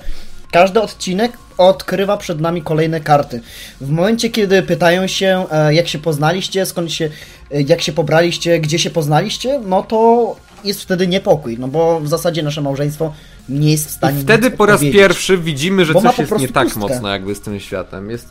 każdy 0.52 0.82
odcinek 0.82 1.32
odkrywa 1.58 2.18
przed 2.18 2.42
nami 2.42 2.62
kolejne 2.62 3.00
karty. 3.00 3.42
W 3.82 3.90
momencie, 3.90 4.30
kiedy 4.30 4.64
pytają 4.64 5.08
się, 5.08 5.46
e, 5.52 5.74
jak 5.74 5.88
się 5.88 6.00
poznaliście, 6.00 6.66
skąd 6.66 6.94
się, 6.94 7.10
e, 7.52 7.62
jak 7.62 7.82
się 7.82 7.92
pobraliście, 7.92 8.60
gdzie 8.60 8.80
się 8.80 8.90
poznaliście, 8.90 9.60
no 9.66 9.84
to 9.84 10.36
jest 10.64 10.82
wtedy 10.82 11.08
niepokój, 11.08 11.60
no 11.60 11.68
bo 11.68 12.00
w 12.00 12.08
zasadzie 12.08 12.44
nasze 12.44 12.62
małżeństwo 12.62 13.14
nie 13.50 13.72
jest 13.72 13.86
w 13.86 13.90
I 13.90 13.94
stanie 13.94 14.22
wtedy 14.22 14.50
nic 14.50 14.58
po 14.58 14.66
raz 14.66 14.82
pierwszy 14.82 15.38
widzimy, 15.38 15.86
że 15.86 15.94
coś 15.94 16.18
jest 16.18 16.38
nie 16.40 16.48
tak 16.48 16.64
pustkę. 16.64 16.80
mocno 16.80 17.10
jakby 17.10 17.36
z 17.36 17.42
tym 17.42 17.60
światem. 17.60 18.10
Jest 18.10 18.30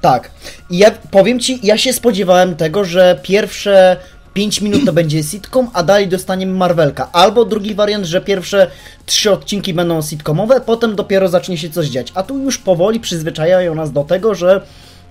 Tak. 0.00 0.30
I 0.70 0.78
ja 0.78 0.90
powiem 1.10 1.40
ci, 1.40 1.58
ja 1.62 1.78
się 1.78 1.92
spodziewałem 1.92 2.56
tego, 2.56 2.84
że 2.84 3.20
pierwsze 3.22 3.96
5 4.34 4.60
minut 4.60 4.84
to 4.86 4.92
będzie 4.92 5.22
sitcom, 5.30 5.70
a 5.72 5.82
dalej 5.82 6.08
dostaniemy 6.08 6.52
Marvelka. 6.52 7.08
Albo 7.12 7.44
drugi 7.44 7.74
wariant, 7.74 8.06
że 8.06 8.20
pierwsze 8.20 8.70
trzy 9.06 9.32
odcinki 9.32 9.74
będą 9.74 10.02
sitcomowe, 10.02 10.60
potem 10.60 10.96
dopiero 10.96 11.28
zacznie 11.28 11.58
się 11.58 11.70
coś 11.70 11.86
dziać. 11.86 12.12
A 12.14 12.22
tu 12.22 12.38
już 12.38 12.58
powoli 12.58 13.00
przyzwyczajają 13.00 13.74
nas 13.74 13.92
do 13.92 14.04
tego, 14.04 14.34
że 14.34 14.60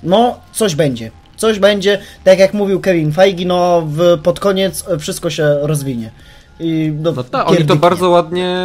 no, 0.03 0.39
coś 0.53 0.75
będzie. 0.75 1.11
Coś 1.37 1.59
będzie, 1.59 1.99
tak 2.23 2.39
jak 2.39 2.53
mówił 2.53 2.79
Kevin 2.79 3.11
Feige, 3.11 3.45
no 3.45 3.83
w, 3.87 4.19
pod 4.23 4.39
koniec 4.39 4.85
wszystko 4.99 5.29
się 5.29 5.57
rozwinie. 5.61 6.11
I, 6.59 6.93
no, 6.99 7.11
No 7.11 7.23
tak, 7.23 7.49
oni 7.49 7.65
to 7.65 7.75
bardzo 7.75 8.09
ładnie 8.09 8.57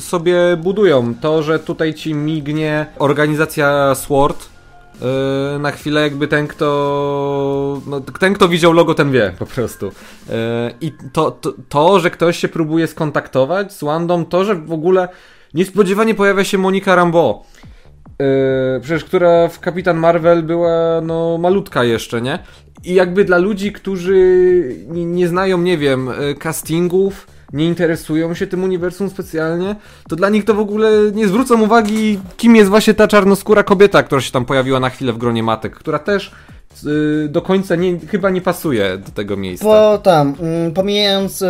sobie 0.00 0.36
budują. 0.56 1.14
To, 1.14 1.42
że 1.42 1.58
tutaj 1.58 1.94
ci 1.94 2.14
mignie 2.14 2.86
organizacja 2.98 3.94
SWORD, 3.94 4.48
yy, 5.00 5.58
na 5.58 5.70
chwilę 5.70 6.00
jakby 6.00 6.28
ten, 6.28 6.46
kto 6.46 7.80
no, 7.86 8.00
ten, 8.00 8.34
kto 8.34 8.48
widział 8.48 8.72
logo, 8.72 8.94
ten 8.94 9.12
wie 9.12 9.32
po 9.38 9.46
prostu. 9.46 9.86
Yy, 9.86 10.34
I 10.80 10.92
to, 11.12 11.30
to, 11.30 11.52
to, 11.68 12.00
że 12.00 12.10
ktoś 12.10 12.38
się 12.38 12.48
próbuje 12.48 12.86
skontaktować 12.86 13.72
z 13.72 13.84
Wandą, 13.84 14.24
to, 14.24 14.44
że 14.44 14.54
w 14.54 14.72
ogóle 14.72 15.08
niespodziewanie 15.54 16.14
pojawia 16.14 16.44
się 16.44 16.58
Monika 16.58 16.94
Rambeau. 16.94 17.44
Yy, 18.18 18.80
przecież 18.80 19.04
która 19.04 19.48
w 19.48 19.60
Kapitan 19.60 19.96
Marvel 19.96 20.42
była 20.42 21.00
no 21.00 21.38
malutka 21.38 21.84
jeszcze, 21.84 22.22
nie? 22.22 22.38
I 22.84 22.94
jakby 22.94 23.24
dla 23.24 23.38
ludzi, 23.38 23.72
którzy 23.72 24.16
nie, 24.88 25.28
znają, 25.28 25.58
nie 25.58 25.78
wiem, 25.78 26.10
yy, 26.20 26.34
castingów, 26.34 27.26
nie 27.52 27.66
interesują 27.66 28.34
się 28.34 28.46
tym 28.46 28.64
uniwersum 28.64 29.10
specjalnie, 29.10 29.76
to 30.08 30.16
dla 30.16 30.28
nich 30.28 30.44
to 30.44 30.54
w 30.54 30.58
ogóle 30.58 30.90
nie 31.14 31.28
zwrócą 31.28 31.62
uwagi, 31.62 32.18
kim 32.36 32.56
jest 32.56 32.70
właśnie 32.70 32.94
ta 32.94 33.08
czarnoskóra 33.08 33.62
kobieta, 33.62 34.02
która 34.02 34.20
się 34.20 34.32
tam 34.32 34.44
pojawiła 34.44 34.80
na 34.80 34.90
chwilę 34.90 35.12
w 35.12 35.18
gronie 35.18 35.42
matek, 35.42 35.74
która 35.74 35.98
też 35.98 36.32
do 37.28 37.42
końca 37.42 37.76
nie, 37.76 37.98
chyba 37.98 38.30
nie 38.30 38.40
pasuje 38.40 38.98
do 38.98 39.10
tego 39.10 39.36
miejsca. 39.36 39.64
Po 39.64 39.98
tam, 40.02 40.34
mm, 40.40 40.72
pomijając 40.72 41.42
y, 41.42 41.46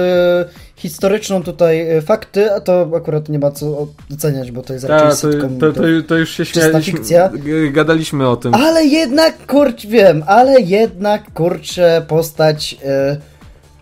historyczną 0.77 1.43
tutaj 1.43 1.97
y, 1.97 2.03
fakty, 2.03 2.53
a 2.53 2.61
to 2.61 2.91
akurat 2.97 3.29
nie 3.29 3.39
ma 3.39 3.51
co 3.51 3.87
doceniać, 4.11 4.53
bo 4.53 4.63
to 4.63 4.73
jest 4.73 4.85
raczej 4.85 5.09
Ta, 5.11 5.17
to, 5.17 5.33
sitcom. 5.33 5.59
to, 5.59 5.73
to, 5.73 5.83
to 6.07 6.17
już 6.17 6.31
się 6.31 6.45
śmialiśmy, 6.45 6.83
fikcja. 6.83 7.31
gadaliśmy 7.71 8.29
o 8.29 8.37
tym. 8.37 8.55
Ale 8.55 8.85
jednak, 8.85 9.47
kurcz, 9.47 9.87
wiem, 9.87 10.25
ale 10.27 10.61
jednak, 10.61 11.33
kurczę, 11.33 12.03
postać 12.09 12.77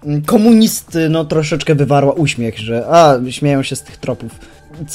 y, 0.04 0.06
mm, 0.06 0.22
komunisty, 0.22 1.08
no 1.08 1.24
troszeczkę 1.24 1.74
wywarła 1.74 2.12
uśmiech, 2.12 2.58
że 2.58 2.86
a, 2.90 3.18
śmieją 3.30 3.62
się 3.62 3.76
z 3.76 3.82
tych 3.82 3.96
tropów. 3.96 4.32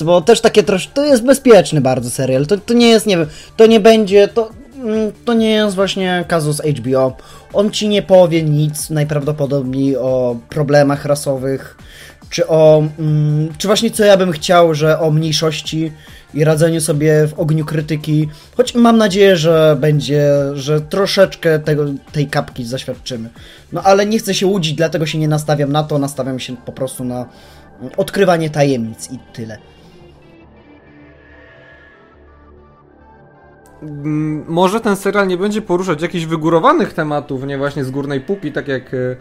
Bo 0.05 0.21
też 0.21 0.41
takie 0.41 0.63
trosz... 0.63 0.87
To 0.87 1.05
jest 1.05 1.23
bezpieczny 1.23 1.81
bardzo 1.81 2.09
serial, 2.09 2.45
to, 2.47 2.57
to 2.57 2.73
nie 2.73 2.89
jest, 2.89 3.05
nie 3.05 3.17
wiem, 3.17 3.27
to 3.57 3.65
nie 3.65 3.79
będzie, 3.79 4.27
to, 4.27 4.49
to 5.25 5.33
nie 5.33 5.51
jest 5.51 5.75
właśnie 5.75 6.25
kazus 6.27 6.61
HBO. 6.61 7.17
On 7.53 7.71
ci 7.71 7.87
nie 7.87 8.01
powie 8.01 8.43
nic 8.43 8.89
najprawdopodobniej 8.89 9.97
o 9.97 10.35
problemach 10.49 11.05
rasowych, 11.05 11.77
czy 12.29 12.47
o, 12.47 12.83
mm, 12.99 13.49
czy 13.57 13.67
właśnie 13.67 13.91
co 13.91 14.05
ja 14.05 14.17
bym 14.17 14.31
chciał, 14.31 14.73
że 14.73 14.99
o 14.99 15.11
mniejszości 15.11 15.91
i 16.33 16.43
radzeniu 16.43 16.81
sobie 16.81 17.27
w 17.27 17.39
ogniu 17.39 17.65
krytyki, 17.65 18.29
choć 18.57 18.75
mam 18.75 18.97
nadzieję, 18.97 19.37
że 19.37 19.77
będzie, 19.79 20.31
że 20.53 20.81
troszeczkę 20.81 21.59
tego, 21.59 21.85
tej 22.11 22.27
kapki 22.27 22.65
zaświadczymy. 22.65 23.29
No 23.71 23.83
ale 23.83 24.05
nie 24.05 24.19
chcę 24.19 24.33
się 24.33 24.47
łudzić, 24.47 24.73
dlatego 24.73 25.05
się 25.05 25.17
nie 25.17 25.27
nastawiam 25.27 25.71
na 25.71 25.83
to, 25.83 25.99
nastawiam 25.99 26.39
się 26.39 26.57
po 26.57 26.71
prostu 26.71 27.03
na 27.03 27.25
mm, 27.79 27.91
odkrywanie 27.97 28.49
tajemnic 28.49 29.11
i 29.11 29.19
tyle. 29.33 29.57
Może 34.47 34.79
ten 34.79 34.95
serial 34.95 35.27
nie 35.27 35.37
będzie 35.37 35.61
poruszać 35.61 36.01
jakichś 36.01 36.25
wygórowanych 36.25 36.93
tematów, 36.93 37.43
nie 37.43 37.57
właśnie 37.57 37.83
z 37.83 37.91
górnej 37.91 38.21
półki, 38.21 38.51
tak 38.51 38.67
jak 38.67 38.93
e, 38.93 39.15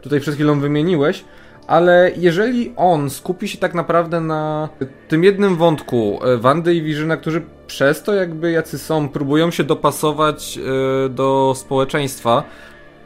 tutaj 0.00 0.20
przed 0.20 0.34
chwilą 0.34 0.60
wymieniłeś, 0.60 1.24
ale 1.66 2.10
jeżeli 2.16 2.72
on 2.76 3.10
skupi 3.10 3.48
się 3.48 3.58
tak 3.58 3.74
naprawdę 3.74 4.20
na 4.20 4.68
tym 5.08 5.24
jednym 5.24 5.56
wątku 5.56 6.18
e, 6.24 6.36
Wandy 6.36 6.74
i 6.74 6.82
Wirzyna, 6.82 7.16
którzy 7.16 7.42
przez 7.66 8.02
to 8.02 8.14
jakby 8.14 8.50
jacy 8.50 8.78
są, 8.78 9.08
próbują 9.08 9.50
się 9.50 9.64
dopasować 9.64 10.58
e, 10.58 11.08
do 11.08 11.54
społeczeństwa, 11.56 12.44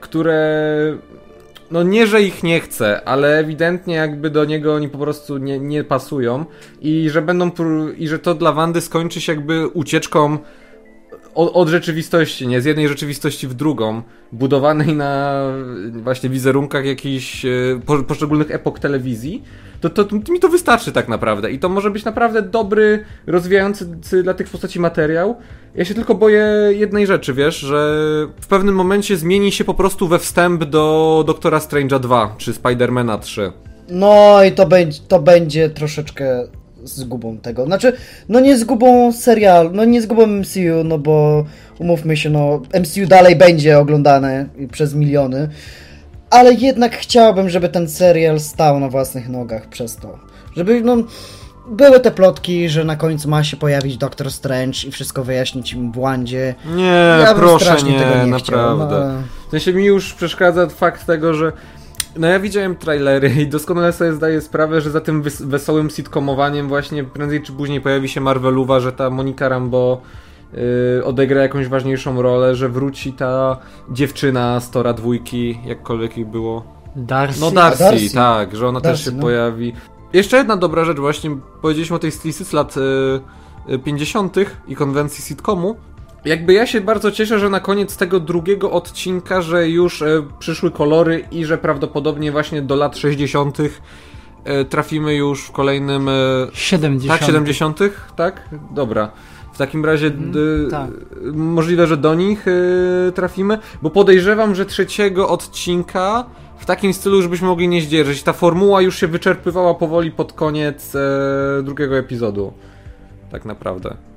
które 0.01 0.67
no 1.71 1.83
nie, 1.83 2.07
że 2.07 2.23
ich 2.23 2.43
nie 2.43 2.61
chce, 2.61 3.05
ale 3.05 3.39
ewidentnie 3.39 3.95
jakby 3.95 4.31
do 4.31 4.45
niego 4.45 4.75
oni 4.75 4.89
po 4.89 4.99
prostu 4.99 5.39
nie, 5.39 5.59
nie 5.59 5.85
pasują 5.85 6.45
i 6.81 7.11
że 7.11 7.23
będą 7.23 7.51
i 7.97 8.09
że 8.09 8.19
to 8.19 8.35
dla 8.35 8.53
Wandy 8.53 8.81
skończy 8.81 9.21
się 9.21 9.33
jakby 9.33 9.69
ucieczką 9.69 10.39
od, 11.35 11.51
od 11.55 11.69
rzeczywistości, 11.69 12.47
nie? 12.47 12.61
Z 12.61 12.65
jednej 12.65 12.89
rzeczywistości 12.89 13.49
w 13.49 13.55
drugą, 13.55 14.03
budowanej 14.33 14.95
na 14.95 15.43
właśnie 15.91 16.29
wizerunkach 16.29 16.85
jakichś 16.85 17.45
e, 17.45 17.49
po, 17.87 18.03
poszczególnych 18.03 18.51
epok 18.51 18.79
telewizji, 18.79 19.43
to, 19.81 19.91
to, 19.91 20.05
to 20.05 20.33
mi 20.33 20.41
to 20.41 20.49
wystarczy 20.49 20.93
tak 20.93 21.09
naprawdę. 21.09 21.51
I 21.51 21.59
to 21.59 21.69
może 21.69 21.91
być 21.91 22.05
naprawdę 22.05 22.43
dobry, 22.43 23.05
rozwijający 23.27 23.87
dla 24.23 24.35
tych 24.35 24.49
postaci 24.49 24.81
materiał. 24.81 25.37
Ja 25.75 25.85
się 25.85 25.95
tylko 25.95 26.15
boję 26.15 26.47
jednej 26.71 27.07
rzeczy, 27.07 27.35
wiesz, 27.35 27.59
że 27.59 28.07
w 28.41 28.47
pewnym 28.47 28.75
momencie 28.75 29.17
zmieni 29.17 29.53
się 29.53 29.65
po 29.65 29.75
prostu 29.75 30.09
we 30.09 30.19
wstęp 30.19 30.65
do 30.65 31.25
Doktora 31.27 31.59
Strange'a 31.59 32.01
2 32.01 32.35
czy 32.39 32.53
Spidermana 32.53 33.19
3. 33.19 33.53
No 33.89 34.45
i 34.45 34.53
to 34.53 34.67
będzie, 34.67 35.01
to 35.09 35.19
będzie 35.19 35.71
troszeczkę 35.71 36.49
zgubą 36.85 37.39
tego. 37.39 37.67
Znaczy, 37.67 37.93
no 38.29 38.41
nie 38.41 38.59
zgubą 38.59 39.13
serial, 39.13 39.71
no 39.73 39.85
nie 39.85 40.03
zgubą 40.03 40.27
MCU, 40.27 40.85
no 40.85 40.99
bo 40.99 41.45
umówmy 41.79 42.17
się, 42.17 42.31
no 42.31 42.63
MCU 42.81 43.07
dalej 43.09 43.37
będzie 43.37 43.79
oglądane 43.79 44.47
przez 44.73 44.95
miliony, 44.95 45.49
ale 46.31 46.53
jednak 46.55 46.97
chciałbym, 46.97 47.49
żeby 47.51 47.69
ten 47.69 47.89
serial 47.89 48.41
stał 48.41 48.81
na 48.81 48.89
własnych 48.89 49.29
nogach 49.29 49.67
przez 49.69 49.97
to. 49.97 50.19
Żeby, 50.57 50.81
no, 50.81 50.97
były 51.71 52.01
te 52.01 52.11
plotki, 52.11 52.69
że 52.69 52.85
na 52.85 52.97
końcu 52.97 53.29
ma 53.29 53.45
się 53.45 53.57
pojawić 53.57 53.97
Doctor 53.97 54.31
Strange 54.31 54.79
i 54.89 54.91
wszystko 54.91 55.25
wyjaśnić 55.25 55.73
im 55.73 55.93
w 55.93 56.01
Wandzie. 56.01 56.55
Nie, 56.77 57.17
Ja 57.21 57.35
bym 57.35 57.37
proszę 57.43 57.77
nie, 57.85 57.99
tego 57.99 58.15
nie 58.25 58.31
naprawdę. 58.31 58.39
chciał, 58.39 58.79
no. 58.79 59.23
W 59.49 59.51
sensie 59.51 59.73
mi 59.73 59.85
już 59.85 60.15
przeszkadza 60.15 60.67
fakt 60.69 61.07
tego, 61.07 61.35
że 61.35 61.53
no 62.17 62.27
ja 62.27 62.41
widziałem 62.41 62.77
trailery 62.77 63.29
i 63.43 63.47
doskonale 63.47 63.93
sobie 63.93 64.13
zdaję 64.13 64.41
sprawę, 64.41 64.81
że 64.81 64.91
za 64.91 65.01
tym 65.01 65.23
wesołym 65.41 65.91
sitcomowaniem 65.91 66.69
właśnie 66.69 67.05
prędzej 67.05 67.43
czy 67.43 67.53
później 67.53 67.81
pojawi 67.81 68.09
się 68.09 68.21
Marveluwa, 68.21 68.81
że 68.81 68.93
ta 68.93 69.11
Monika 69.11 69.49
Rambo 69.49 70.01
yy, 70.53 71.05
odegra 71.05 71.43
jakąś 71.43 71.69
ważniejszą 71.69 72.23
rolę, 72.23 72.55
że 72.55 72.69
wróci 72.69 73.13
ta 73.13 73.57
dziewczyna 73.91 74.61
z 74.61 74.71
Tora 74.71 74.93
dwójki, 74.93 75.59
jakkolwiek 75.65 76.17
jej 76.17 76.27
było. 76.27 76.81
Darcy. 76.97 77.41
No 77.41 77.51
Darcy, 77.51 77.85
Darcy. 77.85 78.15
tak, 78.15 78.57
że 78.57 78.69
ona 78.69 78.81
też 78.81 78.91
Darcy, 78.91 79.05
się 79.05 79.11
no. 79.11 79.23
pojawi. 79.23 79.73
Jeszcze 80.13 80.37
jedna 80.37 80.57
dobra 80.57 80.85
rzecz, 80.85 80.99
właśnie 80.99 81.37
powiedzieliśmy 81.63 81.97
o 81.97 81.99
tej 81.99 82.13
stlisty 82.13 82.45
z 82.45 82.53
lat 82.53 82.77
y, 82.77 83.73
y, 83.73 83.79
50. 83.79 84.37
i 84.69 84.77
konwencji 84.77 85.25
sitcomu. 85.25 85.77
Jakby 86.25 86.53
ja 86.53 86.67
się 86.67 86.81
bardzo 86.81 87.13
cieszę, 87.13 87.39
że 87.39 87.51
na 87.51 87.61
koniec 87.61 87.97
tego 87.97 88.21
drugiego 88.21 88.71
odcinka, 88.71 89.43
że 89.43 89.69
już 89.69 90.03
y, 90.03 90.23
przyszły 90.39 90.71
kolory 90.71 91.25
i 91.31 91.45
że 91.45 91.59
prawdopodobnie 91.59 92.33
właśnie 92.33 92.63
do 92.63 92.77
lat 92.77 92.97
60. 92.97 93.59
y, 93.61 93.71
trafimy 94.65 95.15
już 95.15 95.45
w 95.45 95.53
kolejnym. 95.53 96.09
Y, 96.09 96.49
70. 96.53 97.21
tak, 97.21 97.27
70. 97.27 97.79
Tak? 98.17 98.49
Dobra. 98.71 99.11
W 99.53 99.59
takim 99.59 99.85
razie 99.85 100.07
y, 100.07 100.71
tak. 100.71 100.91
możliwe, 101.33 101.87
że 101.87 101.97
do 101.97 102.15
nich 102.15 102.49
y, 102.49 103.13
trafimy, 103.15 103.59
bo 103.83 103.91
podejrzewam, 103.91 104.55
że 104.55 104.67
trzeciego 104.67 105.29
odcinka 105.29 106.25
w 106.59 106.67
takim 106.67 106.95
stylu, 106.95 107.23
żebyśmy 107.23 107.49
mogli 107.49 107.69
nie 107.69 107.83
zdzierżyć. 107.83 108.23
Ta 108.23 108.33
formuła 108.33 108.81
już 108.81 108.99
się 108.99 109.07
wyczerpywała 109.07 109.75
powoli 109.75 110.11
pod 110.11 110.33
koniec 110.33 110.95
e, 110.95 111.63
drugiego 111.63 111.99
epizodu. 111.99 112.53
Tak 113.31 113.45
naprawdę. 113.45 114.10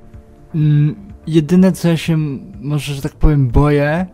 Mm, 0.54 0.94
jedyne 1.26 1.72
co 1.72 1.88
ja 1.88 1.96
się 1.96 2.16
może, 2.60 2.94
że 2.94 3.02
tak 3.02 3.12
powiem, 3.12 3.48
boję, 3.48 4.06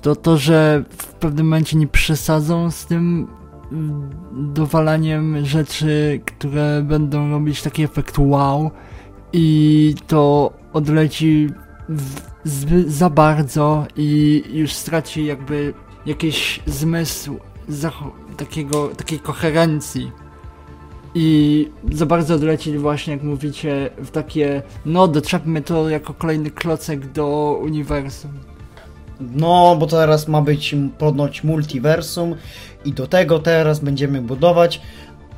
to 0.00 0.16
to, 0.16 0.36
że 0.36 0.84
w 0.88 1.06
pewnym 1.06 1.46
momencie 1.46 1.76
nie 1.76 1.86
przesadzą 1.86 2.70
z 2.70 2.86
tym 2.86 3.28
mm, 3.72 4.10
dowalaniem 4.54 5.44
rzeczy, 5.44 6.20
które 6.24 6.82
będą 6.82 7.30
robić 7.30 7.62
taki 7.62 7.82
efekt 7.82 8.18
wow 8.18 8.70
i 9.32 9.94
to 10.06 10.52
odleci 10.72 11.48
za 12.86 13.10
bardzo 13.10 13.86
i 13.96 14.42
już 14.52 14.72
straci 14.72 15.24
jakby 15.24 15.74
jakiś 16.06 16.60
zmysł 16.66 17.36
takiego, 18.36 18.88
takiej 18.88 19.18
koherencji. 19.18 20.12
I 21.14 21.68
za 21.92 22.06
bardzo 22.06 22.34
odlecieli 22.34 22.78
właśnie, 22.78 23.12
jak 23.12 23.22
mówicie, 23.22 23.90
w 23.98 24.10
takie, 24.10 24.62
no 24.86 25.08
doczepmy 25.08 25.62
to 25.62 25.88
jako 25.88 26.14
kolejny 26.14 26.50
klocek 26.50 27.12
do 27.12 27.58
uniwersum. 27.62 28.30
No, 29.20 29.76
bo 29.80 29.86
teraz 29.86 30.28
ma 30.28 30.42
być 30.42 30.74
ponoć 30.98 31.44
multiversum 31.44 32.34
i 32.84 32.92
do 32.92 33.06
tego 33.06 33.38
teraz 33.38 33.80
będziemy 33.80 34.22
budować, 34.22 34.80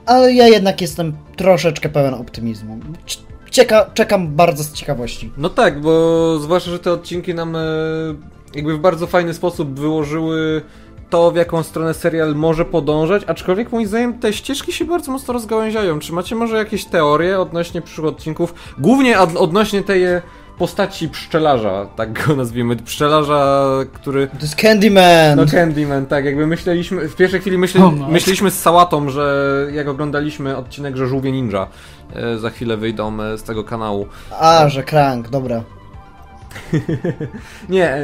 ale 0.06 0.32
ja 0.32 0.48
jednak 0.48 0.80
jestem 0.80 1.16
troszeczkę 1.36 1.88
pełen 1.88 2.14
optymizmu. 2.14 2.78
Cieka 3.50 3.90
czekam 3.94 4.28
bardzo 4.28 4.64
z 4.64 4.72
ciekawości. 4.72 5.32
No 5.36 5.48
tak, 5.48 5.80
bo 5.80 6.38
zwłaszcza, 6.38 6.70
że 6.70 6.78
te 6.78 6.92
odcinki 6.92 7.34
nam 7.34 7.56
e, 7.56 7.60
jakby 8.54 8.76
w 8.76 8.80
bardzo 8.80 9.06
fajny 9.06 9.34
sposób 9.34 9.80
wyłożyły 9.80 10.62
to, 11.10 11.30
w 11.30 11.36
jaką 11.36 11.62
stronę 11.62 11.94
serial 11.94 12.34
może 12.34 12.64
podążać, 12.64 13.22
aczkolwiek 13.26 13.72
moim 13.72 13.86
zdaniem 13.86 14.18
te 14.18 14.32
ścieżki 14.32 14.72
się 14.72 14.84
bardzo 14.84 15.12
mocno 15.12 15.34
rozgałęziają. 15.34 15.98
Czy 15.98 16.12
macie 16.12 16.34
może 16.34 16.56
jakieś 16.56 16.84
teorie 16.84 17.40
odnośnie 17.40 17.82
przyszłych 17.82 18.06
odcinków? 18.06 18.54
Głównie 18.78 19.18
ad- 19.18 19.36
odnośnie 19.36 19.82
tej 19.82 20.04
e, 20.04 20.22
postaci 20.58 21.08
pszczelarza, 21.08 21.86
tak 21.96 22.26
go 22.26 22.36
nazwijmy. 22.36 22.76
Pszczelarza, 22.76 23.66
który... 23.92 24.26
To 24.28 24.36
jest 24.40 24.56
Candyman! 24.56 25.36
No 25.36 25.46
Candyman, 25.46 26.06
tak, 26.06 26.24
jakby 26.24 26.46
myśleliśmy, 26.46 27.08
w 27.08 27.16
pierwszej 27.16 27.40
chwili 27.40 27.58
myśli, 27.58 27.80
O, 27.82 27.90
no. 27.90 28.08
myśleliśmy 28.08 28.50
z 28.50 28.58
sałatą, 28.60 29.08
że 29.10 29.66
jak 29.72 29.88
oglądaliśmy 29.88 30.56
odcinek, 30.56 30.96
że 30.96 31.06
żółwie 31.06 31.32
ninja 31.32 31.66
e, 32.14 32.38
za 32.38 32.50
chwilę 32.50 32.76
wyjdą 32.76 33.22
e, 33.22 33.38
z 33.38 33.42
tego 33.42 33.64
kanału. 33.64 34.06
A, 34.40 34.68
że 34.68 34.82
Krank, 34.82 35.28
dobra. 35.28 35.62
Nie, 37.68 37.88
e, 37.90 38.00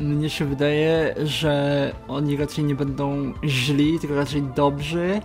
Mnie 0.00 0.30
się 0.30 0.44
wydaje, 0.44 1.14
że 1.24 1.92
oni 2.08 2.36
raczej 2.36 2.64
nie 2.64 2.74
będą 2.74 3.32
źli, 3.44 3.98
tylko 3.98 4.14
raczej 4.14 4.42
dobrzy. 4.42 5.20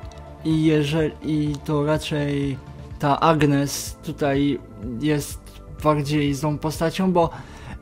I 0.46 0.64
jeżeli 0.64 1.56
to 1.66 1.86
raczej 1.86 2.58
ta 3.00 3.20
Agnes 3.20 3.98
tutaj 4.04 4.60
jest 5.02 5.62
bardziej 5.84 6.34
złą 6.34 6.58
postacią, 6.58 7.12
bo 7.12 7.30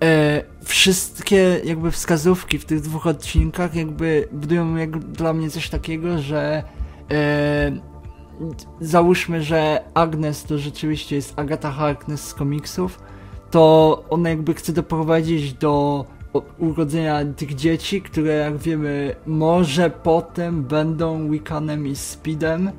e, 0.04 0.44
wszystkie 0.64 1.62
jakby 1.64 1.92
wskazówki 1.92 2.60
w 2.60 2.66
tych 2.66 2.82
dwóch 2.82 3.08
odcinkach 3.08 3.76
jakby 3.76 4.28
budują 4.32 4.76
jak 4.76 5.00
dla 5.00 5.34
mnie 5.34 5.50
coś 5.50 5.70
takiego, 5.70 6.22
że 6.22 6.64
e, 7.12 7.72
załóżmy, 8.82 9.44
że 9.44 9.84
Agnes 9.94 10.44
to 10.44 10.58
rzeczywiście 10.58 11.16
jest 11.16 11.40
Agatha 11.40 11.72
Harkness 11.72 12.28
z 12.28 12.34
komiksów, 12.34 13.00
to 13.52 14.04
ona 14.10 14.30
jakby 14.30 14.54
chce 14.54 14.74
doprowadzić 14.74 15.54
do 15.54 16.06
urodzenia 16.58 17.26
tych 17.26 17.56
dzieci, 17.56 18.02
które 18.02 18.34
jak 18.34 18.58
wiemy 18.58 19.16
może 19.26 19.90
potem 19.90 20.64
będą 20.64 21.30
Wiccanem 21.30 21.88
i 21.88 21.96
Speedem 21.96 22.72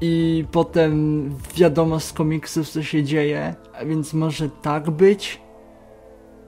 i 0.00 0.44
potem 0.52 1.30
wiadomo 1.56 2.00
z 2.00 2.12
komiksów 2.12 2.68
co 2.68 2.82
się 2.82 3.04
dzieje, 3.04 3.54
a 3.80 3.84
więc 3.84 4.14
może 4.14 4.50
tak 4.62 4.90
być, 4.90 5.40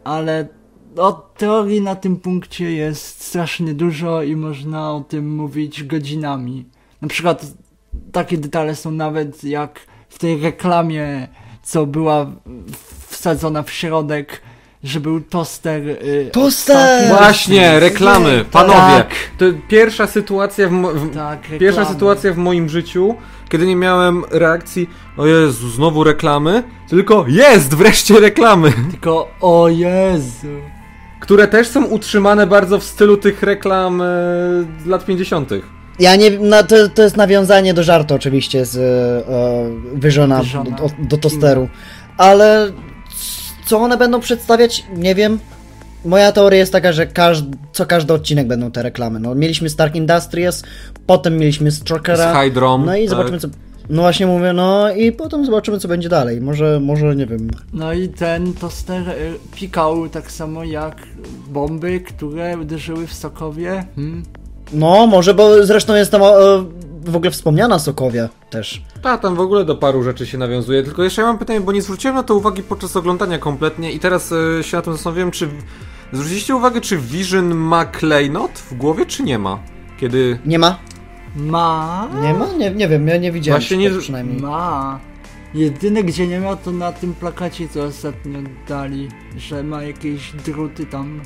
ale 0.05 0.49
no, 0.97 1.13
teorii 1.13 1.81
na 1.81 1.95
tym 1.95 2.17
punkcie 2.17 2.73
jest 2.73 3.23
strasznie 3.23 3.75
dużo 3.75 4.23
i 4.23 4.37
można 4.37 4.93
o 4.93 5.01
tym 5.01 5.37
mówić 5.37 5.85
godzinami. 5.85 6.65
Na 7.01 7.09
przykład 7.09 7.47
takie 8.13 8.39
detale 8.39 8.75
są 8.75 8.91
nawet 8.91 9.45
jak 9.45 9.81
w 10.09 10.19
tej 10.19 10.41
reklamie, 10.41 11.29
co 11.63 11.87
była 11.87 12.33
wsadzona 13.09 13.63
w 13.63 13.71
środek, 13.71 14.43
że 14.85 15.01
był 15.01 15.21
toster. 15.21 15.83
Y, 15.89 16.31
Toster! 16.33 16.77
ostatni- 16.77 17.09
Właśnie, 17.19 17.81
reklamy, 17.81 18.39
Tak. 18.39 18.47
panowie. 18.49 19.05
To 19.39 19.45
pierwsza 19.69 20.07
sytuacja 20.07 20.69
w, 20.69 20.71
mo- 20.73 20.93
w 20.93 21.15
Tak, 21.15 21.41
pierwsza 21.61 21.85
sytuacja 21.85 22.33
w 22.33 22.37
moim 22.37 22.69
życiu, 22.69 23.15
kiedy 23.49 23.67
nie 23.67 23.77
miałem 23.77 24.25
reakcji, 24.31 24.91
o 25.17 25.27
Jezu, 25.27 25.69
znowu 25.71 26.05
reklamy, 26.05 26.63
tylko 26.89 27.25
jest 27.29 27.75
wreszcie 27.75 28.21
reklamy, 28.21 28.73
Tylko, 28.91 29.29
o 29.41 29.69
Jezu. 29.69 30.47
które 31.21 31.49
też 31.49 31.69
są 31.69 31.85
utrzymane 31.85 32.47
bardzo 32.47 32.79
w 32.79 32.85
stylu 32.85 33.17
tych 33.17 33.43
reklam 33.43 34.01
e, 34.03 34.05
z 34.85 34.87
lat 34.87 35.05
50. 35.05 35.51
Ja 35.99 36.17
nie 36.17 36.31
no, 36.31 36.63
to, 36.63 36.89
to 36.89 37.03
jest 37.03 37.17
nawiązanie 37.17 37.75
do 37.75 37.83
żartu 37.83 38.15
oczywiście 38.15 38.65
z 38.67 38.77
e, 38.77 39.99
Wyżona 39.99 40.39
Wyżona. 40.43 40.71
do, 40.77 40.91
do 40.99 41.17
tosteru. 41.17 41.69
Ale 42.17 42.67
c- 42.69 42.73
co 43.71 43.79
one 43.79 43.97
będą 43.97 44.21
przedstawiać, 44.21 44.85
nie 44.97 45.15
wiem. 45.15 45.39
Moja 46.05 46.33
teoria 46.33 46.59
jest 46.59 46.73
taka, 46.73 46.93
że 46.93 47.07
każd- 47.07 47.57
co 47.73 47.87
każdy 47.87 48.13
odcinek 48.13 48.47
będą 48.47 48.71
te 48.71 48.83
reklamy. 48.83 49.21
No, 49.21 49.35
mieliśmy 49.35 49.69
Stark 49.71 49.95
Industries, 49.97 50.63
potem 51.07 51.37
mieliśmy 51.39 51.71
Strokera. 51.71 52.33
Z 52.35 52.37
Hydrom, 52.37 52.85
No 52.87 52.97
i 52.97 53.01
tak. 53.01 53.11
zobaczymy, 53.11 53.39
co. 53.39 53.49
No 53.91 54.03
właśnie 54.03 54.27
mówię, 54.27 54.53
no 54.53 54.91
i 54.93 55.13
potem 55.13 55.47
zobaczymy, 55.47 55.79
co 55.79 55.89
będzie 55.89 56.09
dalej. 56.09 56.41
Może, 56.41 56.81
może 56.81 57.17
nie 57.17 57.27
wiem. 57.27 57.51
No 57.73 57.93
i 57.93 58.09
ten 58.09 58.53
toster 58.55 59.09
y, 59.09 59.33
pikał 59.55 60.09
tak 60.09 60.33
samo 60.33 60.65
jak 60.65 60.97
bomby, 61.49 62.01
które 62.01 62.59
uderzyły 62.59 63.07
w 63.07 63.15
Sokowie. 63.15 63.85
Hmm? 63.97 64.23
No, 64.73 65.07
może, 65.07 65.35
bo 65.35 65.67
zresztą 65.67 65.95
jest 65.95 66.11
tam 66.11 66.23
e, 66.23 66.27
w 67.05 67.17
ogóle 67.17 67.31
wspomniana 67.31 67.79
Sokowie 67.79 68.29
też. 68.51 68.83
Ta, 69.03 69.19
tam 69.19 69.35
w 69.35 69.41
ogóle 69.41 69.65
do 69.65 69.77
paru 69.77 70.03
rzeczy 70.03 70.27
się 70.27 70.39
nawiązuje. 70.39 70.83
Tylko 70.83 71.03
jeszcze 71.03 71.23
ja 71.23 71.29
mam 71.29 71.39
pytanie, 71.39 71.61
bo 71.61 71.73
nie 71.73 71.83
zwróciłem 71.83 72.17
na 72.17 72.23
to 72.23 72.35
uwagi 72.35 72.63
podczas 72.63 72.97
oglądania 72.97 73.39
kompletnie 73.39 73.93
i 73.93 73.99
teraz 73.99 74.33
e, 74.33 74.63
się 74.65 74.77
na 74.77 74.83
tym 74.83 74.93
zastanowiłem, 74.93 75.31
czy 75.31 75.49
zwróciliście 76.13 76.57
uwagę, 76.57 76.81
czy 76.81 76.99
Vision 76.99 77.55
ma 77.55 77.85
klejnot 77.85 78.51
w 78.51 78.75
głowie, 78.75 79.07
czy 79.07 79.23
nie 79.23 79.39
ma? 79.39 79.59
Kiedy... 80.01 80.39
Nie 80.47 80.59
ma? 80.59 80.79
Ma. 81.37 82.09
Nie 82.23 82.35
ma? 82.35 82.47
Nie, 82.53 82.71
nie 82.71 82.89
wiem, 82.89 83.09
ja 83.09 83.17
nie 83.17 83.33
widziałem 83.33 83.61
Właśnie 83.61 83.85
tak 83.87 83.95
nie- 83.95 84.01
przynajmniej. 84.01 84.41
Ma. 84.41 85.01
Jedyne 85.55 86.05
gdzie 86.05 86.27
nie 86.27 86.41
ma 86.41 86.57
to 86.57 86.73
na 86.73 86.93
tym 86.93 87.15
plakacie 87.15 87.69
co 87.69 87.83
ostatnio 87.83 88.39
dali, 88.69 89.09
że 89.37 89.63
ma 89.63 89.83
jakieś 89.83 90.33
druty 90.33 90.87
tam. 90.87 91.21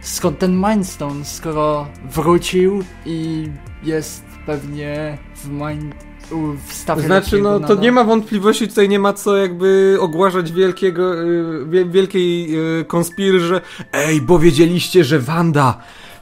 Skąd 0.00 0.38
ten 0.38 0.62
Mindstone, 0.68 1.24
skoro 1.24 1.86
wrócił 2.10 2.84
i 3.06 3.48
jest 3.82 4.24
pewnie 4.46 5.18
w 5.36 5.48
Mind... 5.48 5.94
u- 6.30 6.52
w 6.68 6.72
stawie 6.72 7.02
Znaczy, 7.02 7.42
no 7.42 7.60
to 7.60 7.74
nie 7.74 7.92
ma 7.92 8.04
wątpliwości, 8.04 8.68
tutaj 8.68 8.88
nie 8.88 8.98
ma 8.98 9.12
co 9.12 9.36
jakby 9.36 9.96
ogłaszać 10.00 10.52
wielkiego, 10.52 11.22
y, 11.22 11.66
wie, 11.68 11.84
wielkiej 11.84 12.58
y, 12.80 12.84
konspiry, 12.84 13.40
że 13.40 13.60
ej, 13.92 14.20
bo 14.20 14.38
wiedzieliście, 14.38 15.04
że 15.04 15.18
Wanda 15.18 15.78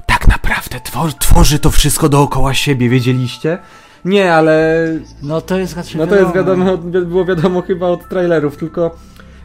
tak 0.06 0.28
naprawdę 0.28 0.80
twor 0.80 1.14
tworzy 1.14 1.58
to 1.58 1.70
wszystko 1.70 2.08
dookoła 2.08 2.54
siebie, 2.54 2.88
wiedzieliście? 2.88 3.58
Nie, 4.04 4.34
ale 4.34 4.86
No 5.22 5.40
to 5.40 5.58
jest 5.58 5.76
raczej 5.76 5.96
No 6.00 6.06
to 6.06 6.16
jest 6.16 6.34
wiadomo, 6.34 6.76
było 6.78 7.24
wiadomo 7.24 7.62
chyba 7.62 7.86
od 7.86 8.08
trailerów, 8.08 8.56
tylko 8.56 8.96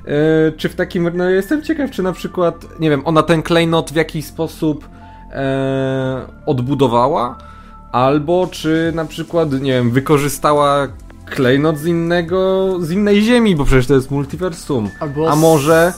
e, 0.06 0.52
czy 0.52 0.70
w 0.70 0.76
takim, 0.76 1.10
no 1.14 1.30
jestem 1.30 1.62
ciekaw, 1.62 1.92
czy 1.92 2.04
na 2.04 2.14
przykład, 2.14 2.80
nie 2.80 2.90
wiem, 2.90 3.02
ona 3.06 3.24
ten 3.24 3.44
klejnot 3.44 3.92
w 3.92 3.96
jakiś 3.96 4.26
sposób 4.26 4.90
e, 5.32 6.22
odbudowała, 6.46 7.38
albo 7.92 8.48
czy 8.52 8.92
na 8.96 9.06
przykład, 9.06 9.52
nie 9.52 9.72
wiem, 9.72 9.92
wykorzystała 9.92 10.88
klejnot 11.26 11.78
z 11.78 11.86
innego, 11.86 12.70
z 12.80 12.92
innej 12.92 13.22
ziemi, 13.22 13.56
bo 13.56 13.66
przecież 13.66 13.88
to 13.88 13.94
jest 13.94 14.12
multiversum. 14.12 14.90
Albo 15.00 15.32
A 15.32 15.36
może, 15.36 15.94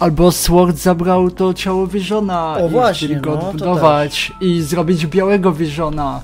Albo 0.00 0.32
Sword 0.32 0.76
zabrał 0.76 1.30
to 1.30 1.54
ciało 1.54 1.86
Visiona 1.86 2.56
O 2.60 2.66
i 2.66 2.70
właśnie, 2.70 3.08
chcieli 3.08 3.20
go 3.20 3.30
no, 3.30 3.48
odbudować 3.48 4.32
i 4.40 4.62
zrobić 4.62 5.06
białego 5.06 5.52
Visiona. 5.52 6.20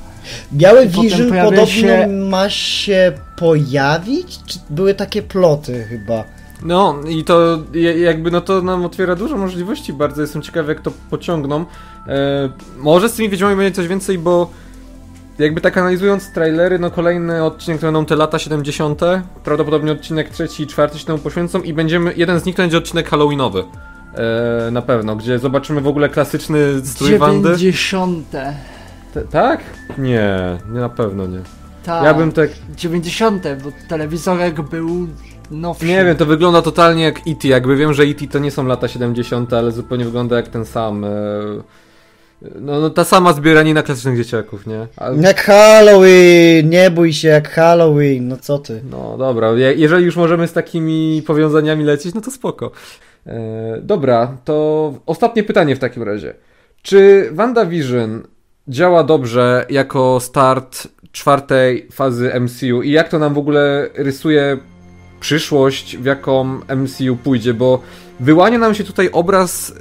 Biały 0.52 0.86
pojawia 0.86 1.44
podobno 1.44 1.66
się- 1.66 2.06
ma 2.06 2.50
się 2.50 3.12
pojawić? 3.36 4.38
Czy 4.46 4.58
były 4.70 4.94
takie 4.94 5.22
ploty 5.22 5.84
chyba? 5.84 6.24
No 6.62 6.94
i 7.08 7.24
to 7.24 7.58
jakby, 7.96 8.30
no 8.30 8.40
to 8.40 8.62
nam 8.62 8.84
otwiera 8.84 9.14
dużo 9.14 9.36
możliwości, 9.36 9.92
bardzo 9.92 10.22
jestem 10.22 10.42
ciekaw, 10.42 10.68
jak 10.68 10.80
to 10.80 10.92
pociągną. 11.10 11.64
E, 12.06 12.50
może 12.78 13.08
z 13.08 13.12
tymi 13.12 13.28
Wiedźmami 13.28 13.56
będzie 13.56 13.76
coś 13.76 13.88
więcej, 13.88 14.18
bo 14.18 14.50
jakby 15.38 15.60
tak 15.60 15.78
analizując 15.78 16.32
trailery, 16.32 16.78
no 16.78 16.90
kolejny 16.90 17.44
odcinek 17.44 17.80
to 17.80 17.86
będą 17.86 18.04
te 18.04 18.16
lata 18.16 18.38
70. 18.38 19.00
Prawdopodobnie 19.44 19.92
odcinek 19.92 20.28
trzeci 20.28 20.62
i 20.62 20.66
czwarty 20.66 20.98
się 20.98 21.04
temu 21.04 21.18
poświęcą 21.18 21.62
i 21.62 21.72
będziemy, 21.72 22.12
jeden 22.16 22.40
z 22.40 22.44
nich 22.44 22.56
to 22.56 22.62
będzie 22.62 22.78
odcinek 22.78 23.08
halloweenowy. 23.08 23.64
E, 24.14 24.70
na 24.70 24.82
pewno, 24.82 25.16
gdzie 25.16 25.38
zobaczymy 25.38 25.80
w 25.80 25.86
ogóle 25.86 26.08
klasyczny 26.08 26.58
strój 26.84 27.18
Wandy. 27.18 27.48
90. 27.48 28.30
Te- 29.14 29.22
tak? 29.30 29.60
Nie, 29.98 30.58
nie 30.72 30.80
na 30.80 30.88
pewno 30.88 31.26
nie. 31.26 31.40
Tak. 31.84 32.04
Ja 32.04 32.14
bym 32.14 32.32
tak, 32.32 32.50
90, 32.76 33.44
bo 33.64 33.70
telewizorek 33.88 34.60
był 34.60 35.08
nowszy. 35.50 35.86
nie 35.86 36.04
wiem, 36.04 36.16
to 36.16 36.26
wygląda 36.26 36.62
totalnie 36.62 37.04
jak 37.04 37.18
E.T. 37.18 37.48
Jakby 37.48 37.76
wiem, 37.76 37.94
że 37.94 38.02
E.T. 38.02 38.26
to 38.26 38.38
nie 38.38 38.50
są 38.50 38.66
lata 38.66 38.88
70., 38.88 39.52
ale 39.52 39.72
zupełnie 39.72 40.04
wygląda 40.04 40.36
jak 40.36 40.48
ten 40.48 40.64
sam. 40.64 41.04
E, 41.04 41.08
no, 42.60 42.80
no 42.80 42.90
ta 42.90 43.04
sama 43.04 43.32
zbieranina 43.32 43.82
klasycznych 43.82 44.16
dzieciaków, 44.16 44.66
nie? 44.66 44.86
A, 44.96 45.10
Jak 45.10 45.40
Halloween! 45.40 46.70
Nie 46.70 46.90
bój 46.90 47.12
się, 47.12 47.28
jak 47.28 47.50
Halloween, 47.50 48.28
no 48.28 48.36
co 48.36 48.58
ty? 48.58 48.82
No 48.90 49.16
dobra, 49.18 49.52
je, 49.52 49.74
jeżeli 49.74 50.04
już 50.04 50.16
możemy 50.16 50.48
z 50.48 50.52
takimi 50.52 51.22
powiązaniami 51.26 51.84
lecieć, 51.84 52.14
no 52.14 52.20
to 52.20 52.30
spoko. 52.30 52.70
E, 53.26 53.78
dobra, 53.82 54.36
to 54.44 54.92
ostatnie 55.06 55.42
pytanie 55.44 55.76
w 55.76 55.78
takim 55.78 56.02
razie. 56.02 56.34
Czy 56.82 57.28
WandaVision 57.32 58.22
działa 58.68 59.04
dobrze 59.04 59.66
jako 59.70 60.20
start 60.20 60.88
czwartej 61.12 61.88
fazy 61.92 62.32
MCU 62.40 62.82
i 62.82 62.90
jak 62.90 63.08
to 63.08 63.18
nam 63.18 63.34
w 63.34 63.38
ogóle 63.38 63.88
rysuje 63.94 64.58
przyszłość, 65.20 65.96
w 65.96 66.04
jaką 66.04 66.60
MCU 66.76 67.16
pójdzie, 67.16 67.54
bo 67.54 67.80
wyłania 68.20 68.58
nam 68.58 68.74
się 68.74 68.84
tutaj 68.84 69.08
obraz 69.12 69.74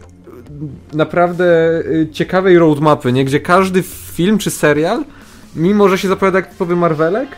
naprawdę 0.93 1.45
y, 1.80 2.08
ciekawej 2.12 2.58
roadmapy, 2.60 3.13
nie? 3.13 3.26
Gdzie 3.26 3.39
każdy 3.39 3.84
film 4.13 4.38
czy 4.38 4.52
serial, 4.52 5.04
mimo 5.56 5.89
że 5.89 5.97
się 5.97 6.08
zapowiada 6.08 6.39
jak 6.39 6.47
typowy 6.47 6.76
Marvelek, 6.76 7.30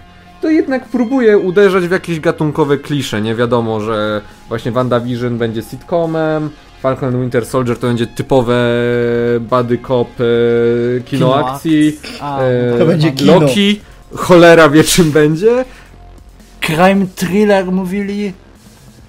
to 0.42 0.50
jednak 0.50 0.88
próbuje 0.88 1.38
uderzać 1.38 1.88
w 1.88 1.92
jakieś 1.92 2.20
gatunkowe 2.20 2.78
klisze, 2.78 3.22
nie 3.22 3.36
wiadomo, 3.36 3.82
że 3.82 4.22
właśnie 4.48 4.72
WandaVision 4.72 5.38
będzie 5.38 5.62
sitcomem, 5.62 6.50
Falcon 6.82 7.10
and 7.10 7.18
Winter 7.22 7.46
Soldier 7.46 7.78
to 7.78 7.88
będzie 7.88 8.08
typowe 8.08 8.56
buddy 9.40 9.78
cop 9.78 10.08
e, 10.20 10.24
kino, 11.02 11.20
Kino 11.28 11.46
akcji, 11.46 12.00
A, 12.22 12.42
e, 12.42 12.78
To 12.80 12.86
będzie 12.86 13.12
kino. 13.12 13.40
Loki, 13.40 13.80
cholera 14.16 14.70
wie 14.70 14.84
czym 14.84 15.12
będzie. 15.12 15.66
Crime 16.76 17.06
thriller 17.16 17.66
mówili. 17.72 18.34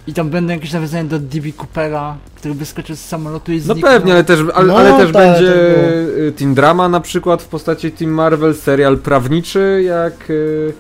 I 0.07 0.13
tam 0.15 0.31
będą 0.31 0.53
jakieś 0.55 0.73
nawiązania 0.73 1.05
do 1.05 1.19
D.B. 1.19 1.49
Coopera, 1.53 2.17
który 2.35 2.55
wyskoczył 2.55 2.97
z 2.97 3.01
samolotu 3.01 3.53
i 3.53 3.57
No 3.57 3.63
zniknął. 3.75 3.93
pewnie, 3.93 4.13
ale 4.13 4.25
też, 4.25 4.41
ale, 4.55 4.67
No, 4.67 4.77
ale 4.79 4.91
też 4.93 5.13
tak, 5.13 5.23
będzie 5.23 5.47
tak 5.47 6.19
y, 6.19 6.33
Team 6.39 6.55
Drama 6.55 6.89
na 6.89 7.01
przykład 7.01 7.43
w 7.43 7.47
postaci 7.49 7.93
Team 7.93 8.11
Marvel, 8.11 8.55
serial 8.55 8.99
prawniczy 8.99 9.83
jak 9.87 10.31
y, 10.31 10.73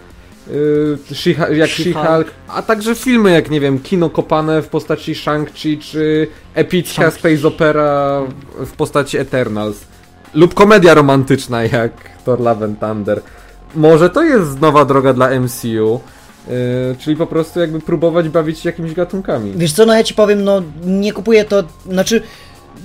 y, 0.51 0.99
She- 1.14 1.53
jak 1.53 1.71
She-Hulk. 1.71 2.25
A 2.49 2.62
także 2.62 2.95
filmy 2.95 3.31
jak, 3.31 3.51
nie 3.51 3.61
wiem, 3.61 3.79
kino 3.79 4.11
kopane 4.11 4.62
w 4.62 4.69
postaci 4.69 5.14
Shang-Chi, 5.14 5.79
czy 5.79 6.27
epicka 6.55 7.11
space 7.11 7.49
opera 7.49 8.21
w 8.66 8.73
postaci 8.73 9.19
Eternals. 9.19 9.81
Lub 10.35 10.55
komedia 10.55 10.95
romantyczna 10.95 11.62
jak 11.64 11.93
Thor 12.25 12.40
Love 12.40 12.64
and 12.64 12.81
Thunder. 12.81 13.23
Może 13.75 14.11
to 14.11 14.23
jest 14.23 14.61
nowa 14.61 14.85
droga 14.85 15.12
dla 15.12 15.40
MCU, 15.40 16.01
y, 16.48 16.96
czyli 16.98 17.16
po 17.16 17.26
prostu 17.26 17.61
jakby 17.61 17.81
próbować 17.81 18.29
bawić 18.29 18.59
się 18.59 18.68
jakimiś 18.68 18.94
gatunkami. 18.94 19.53
Wiesz 19.57 19.72
co, 19.72 19.87
no 19.87 19.94
ja 19.94 20.05
ci 20.05 20.14
powiem, 20.14 20.44
no 20.44 20.62
nie 20.85 21.12
kupuję 21.12 21.44
to, 21.44 21.64
znaczy, 21.87 22.22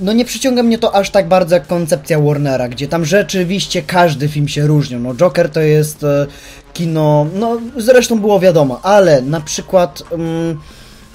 no 0.02 0.14
nie 0.14 0.26
przyciąga 0.26 0.64
mnie 0.64 0.78
to 0.78 0.96
aż 0.96 1.10
tak 1.10 1.28
bardzo 1.28 1.56
jak 1.56 1.68
koncepcja 1.68 2.20
Warnera, 2.20 2.70
gdzie 2.70 2.88
tam 2.88 3.06
rzeczywiście 3.06 3.82
każdy 3.82 4.28
film 4.28 4.48
się 4.48 4.68
różnił. 4.68 5.00
No 5.00 5.14
Joker 5.16 5.50
to 5.50 5.60
jest 5.60 6.04
e, 6.04 6.28
kino, 6.74 7.28
no 7.36 7.58
zresztą 7.78 8.20
było 8.20 8.40
wiadomo, 8.40 8.80
ale 8.84 9.22
na 9.22 9.42
przykład 9.42 10.04
mm, 10.12 10.60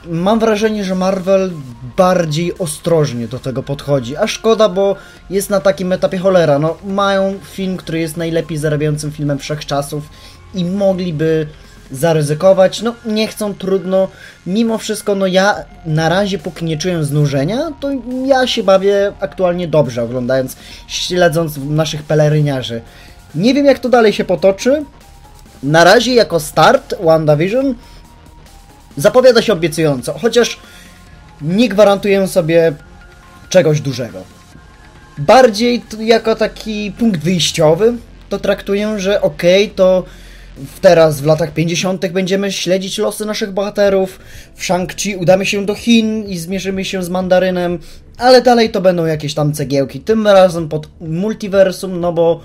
mam 0.06 0.38
wrażenie, 0.38 0.84
że 0.84 0.94
Marvel 0.94 1.50
bardziej 1.96 2.58
ostrożnie 2.58 3.28
do 3.28 3.38
tego 3.38 3.62
podchodzi, 3.62 4.16
a 4.16 4.26
szkoda, 4.26 4.68
bo 4.68 4.96
jest 5.30 5.50
na 5.50 5.60
takim 5.60 5.92
etapie 5.92 6.18
cholera. 6.18 6.58
No 6.58 6.76
mają 6.86 7.38
film, 7.52 7.76
który 7.76 8.00
jest 8.00 8.16
najlepiej 8.16 8.58
zarabiającym 8.58 9.12
filmem 9.12 9.38
wszechczasów 9.38 10.04
i 10.54 10.64
mogliby 10.64 11.46
zaryzykować. 11.92 12.82
No, 12.82 12.94
nie 13.06 13.28
chcą, 13.28 13.54
trudno. 13.54 14.08
Mimo 14.46 14.78
wszystko, 14.78 15.14
no 15.14 15.26
ja 15.26 15.54
na 15.86 16.08
razie, 16.08 16.38
póki 16.38 16.64
nie 16.64 16.78
czuję 16.78 17.04
znużenia, 17.04 17.58
to 17.80 17.88
ja 18.26 18.46
się 18.46 18.62
bawię 18.62 19.12
aktualnie 19.20 19.68
dobrze, 19.68 20.02
oglądając, 20.02 20.56
śledząc 20.86 21.56
naszych 21.56 22.02
peleryniarzy. 22.02 22.80
Nie 23.34 23.54
wiem, 23.54 23.66
jak 23.66 23.78
to 23.78 23.88
dalej 23.88 24.12
się 24.12 24.24
potoczy. 24.24 24.84
Na 25.62 25.84
razie, 25.84 26.14
jako 26.14 26.40
start 26.40 26.94
WandaVision 27.04 27.74
zapowiada 28.96 29.42
się 29.42 29.52
obiecująco, 29.52 30.18
chociaż 30.18 30.58
nie 31.42 31.68
gwarantuję 31.68 32.28
sobie 32.28 32.72
czegoś 33.48 33.80
dużego. 33.80 34.18
Bardziej 35.18 35.82
jako 35.98 36.36
taki 36.36 36.92
punkt 36.98 37.20
wyjściowy 37.20 37.92
to 38.28 38.38
traktuję, 38.38 38.98
że 38.98 39.20
okej, 39.22 39.70
to 39.70 40.02
w- 40.02 40.29
teraz 40.80 41.20
w 41.20 41.26
latach 41.26 41.52
50. 41.52 42.12
będziemy 42.12 42.52
śledzić 42.52 42.98
losy 42.98 43.26
naszych 43.26 43.52
bohaterów. 43.52 44.18
W 44.54 44.62
Shang-Chi 44.62 45.16
udamy 45.18 45.46
się 45.46 45.66
do 45.66 45.74
Chin 45.74 46.24
i 46.24 46.38
zmierzymy 46.38 46.84
się 46.84 47.02
z 47.02 47.08
Mandarynem, 47.08 47.78
ale 48.18 48.42
dalej 48.42 48.70
to 48.70 48.80
będą 48.80 49.06
jakieś 49.06 49.34
tam 49.34 49.52
cegiełki. 49.52 50.00
Tym 50.00 50.26
razem 50.26 50.68
pod 50.68 50.88
multiversum, 51.00 52.00
no 52.00 52.12
bo 52.12 52.40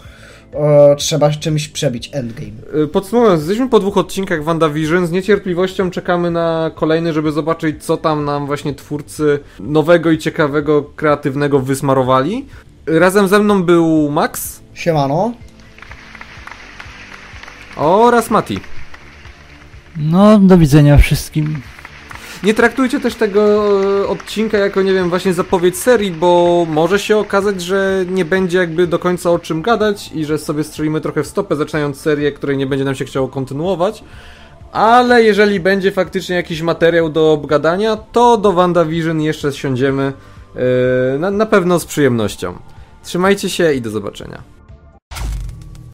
o, 0.53 0.95
trzeba 0.97 1.31
czymś 1.31 1.67
przebić 1.67 2.09
endgame. 2.13 2.83
Y, 2.83 2.87
Podsumowując, 2.87 3.41
jesteśmy 3.41 3.69
po 3.69 3.79
dwóch 3.79 3.97
odcinkach 3.97 4.43
WandaVision, 4.43 5.07
z 5.07 5.11
niecierpliwością 5.11 5.91
czekamy 5.91 6.31
na 6.31 6.71
kolejny, 6.75 7.13
żeby 7.13 7.31
zobaczyć, 7.31 7.83
co 7.83 7.97
tam 7.97 8.25
nam 8.25 8.45
właśnie 8.45 8.73
twórcy 8.73 9.39
nowego 9.59 10.11
i 10.11 10.17
ciekawego, 10.17 10.83
kreatywnego 10.95 11.59
wysmarowali. 11.59 12.45
Razem 12.87 13.27
ze 13.27 13.39
mną 13.39 13.63
był 13.63 14.11
Max 14.11 14.59
Siemano. 14.73 15.33
Oraz 17.75 18.31
Mati. 18.31 18.59
No, 19.97 20.39
do 20.39 20.57
widzenia 20.57 20.97
wszystkim. 20.97 21.61
Nie 22.43 22.53
traktujcie 22.53 22.99
też 22.99 23.15
tego 23.15 23.41
e, 24.01 24.07
odcinka 24.07 24.57
jako, 24.57 24.81
nie 24.81 24.93
wiem, 24.93 25.09
właśnie 25.09 25.33
zapowiedź 25.33 25.77
serii, 25.77 26.11
bo 26.11 26.65
może 26.69 26.99
się 26.99 27.17
okazać, 27.17 27.61
że 27.61 28.05
nie 28.09 28.25
będzie 28.25 28.57
jakby 28.57 28.87
do 28.87 28.99
końca 28.99 29.31
o 29.31 29.39
czym 29.39 29.61
gadać 29.61 30.11
i 30.13 30.25
że 30.25 30.37
sobie 30.37 30.63
strzelimy 30.63 31.01
trochę 31.01 31.23
w 31.23 31.27
stopę, 31.27 31.55
zaczynając 31.55 31.97
serię, 31.97 32.31
której 32.31 32.57
nie 32.57 32.67
będzie 32.67 32.85
nam 32.85 32.95
się 32.95 33.05
chciało 33.05 33.27
kontynuować. 33.27 34.03
Ale 34.71 35.23
jeżeli 35.23 35.59
będzie 35.59 35.91
faktycznie 35.91 36.35
jakiś 36.35 36.61
materiał 36.61 37.09
do 37.09 37.31
obgadania, 37.31 37.97
to 37.97 38.37
do 38.37 38.53
WandaVision 38.53 39.21
jeszcze 39.21 39.53
siądziemy. 39.53 40.13
e, 41.15 41.19
na, 41.19 41.31
na 41.31 41.45
pewno 41.45 41.79
z 41.79 41.85
przyjemnością. 41.85 42.55
Trzymajcie 43.03 43.49
się 43.49 43.73
i 43.73 43.81
do 43.81 43.89
zobaczenia. 43.89 44.54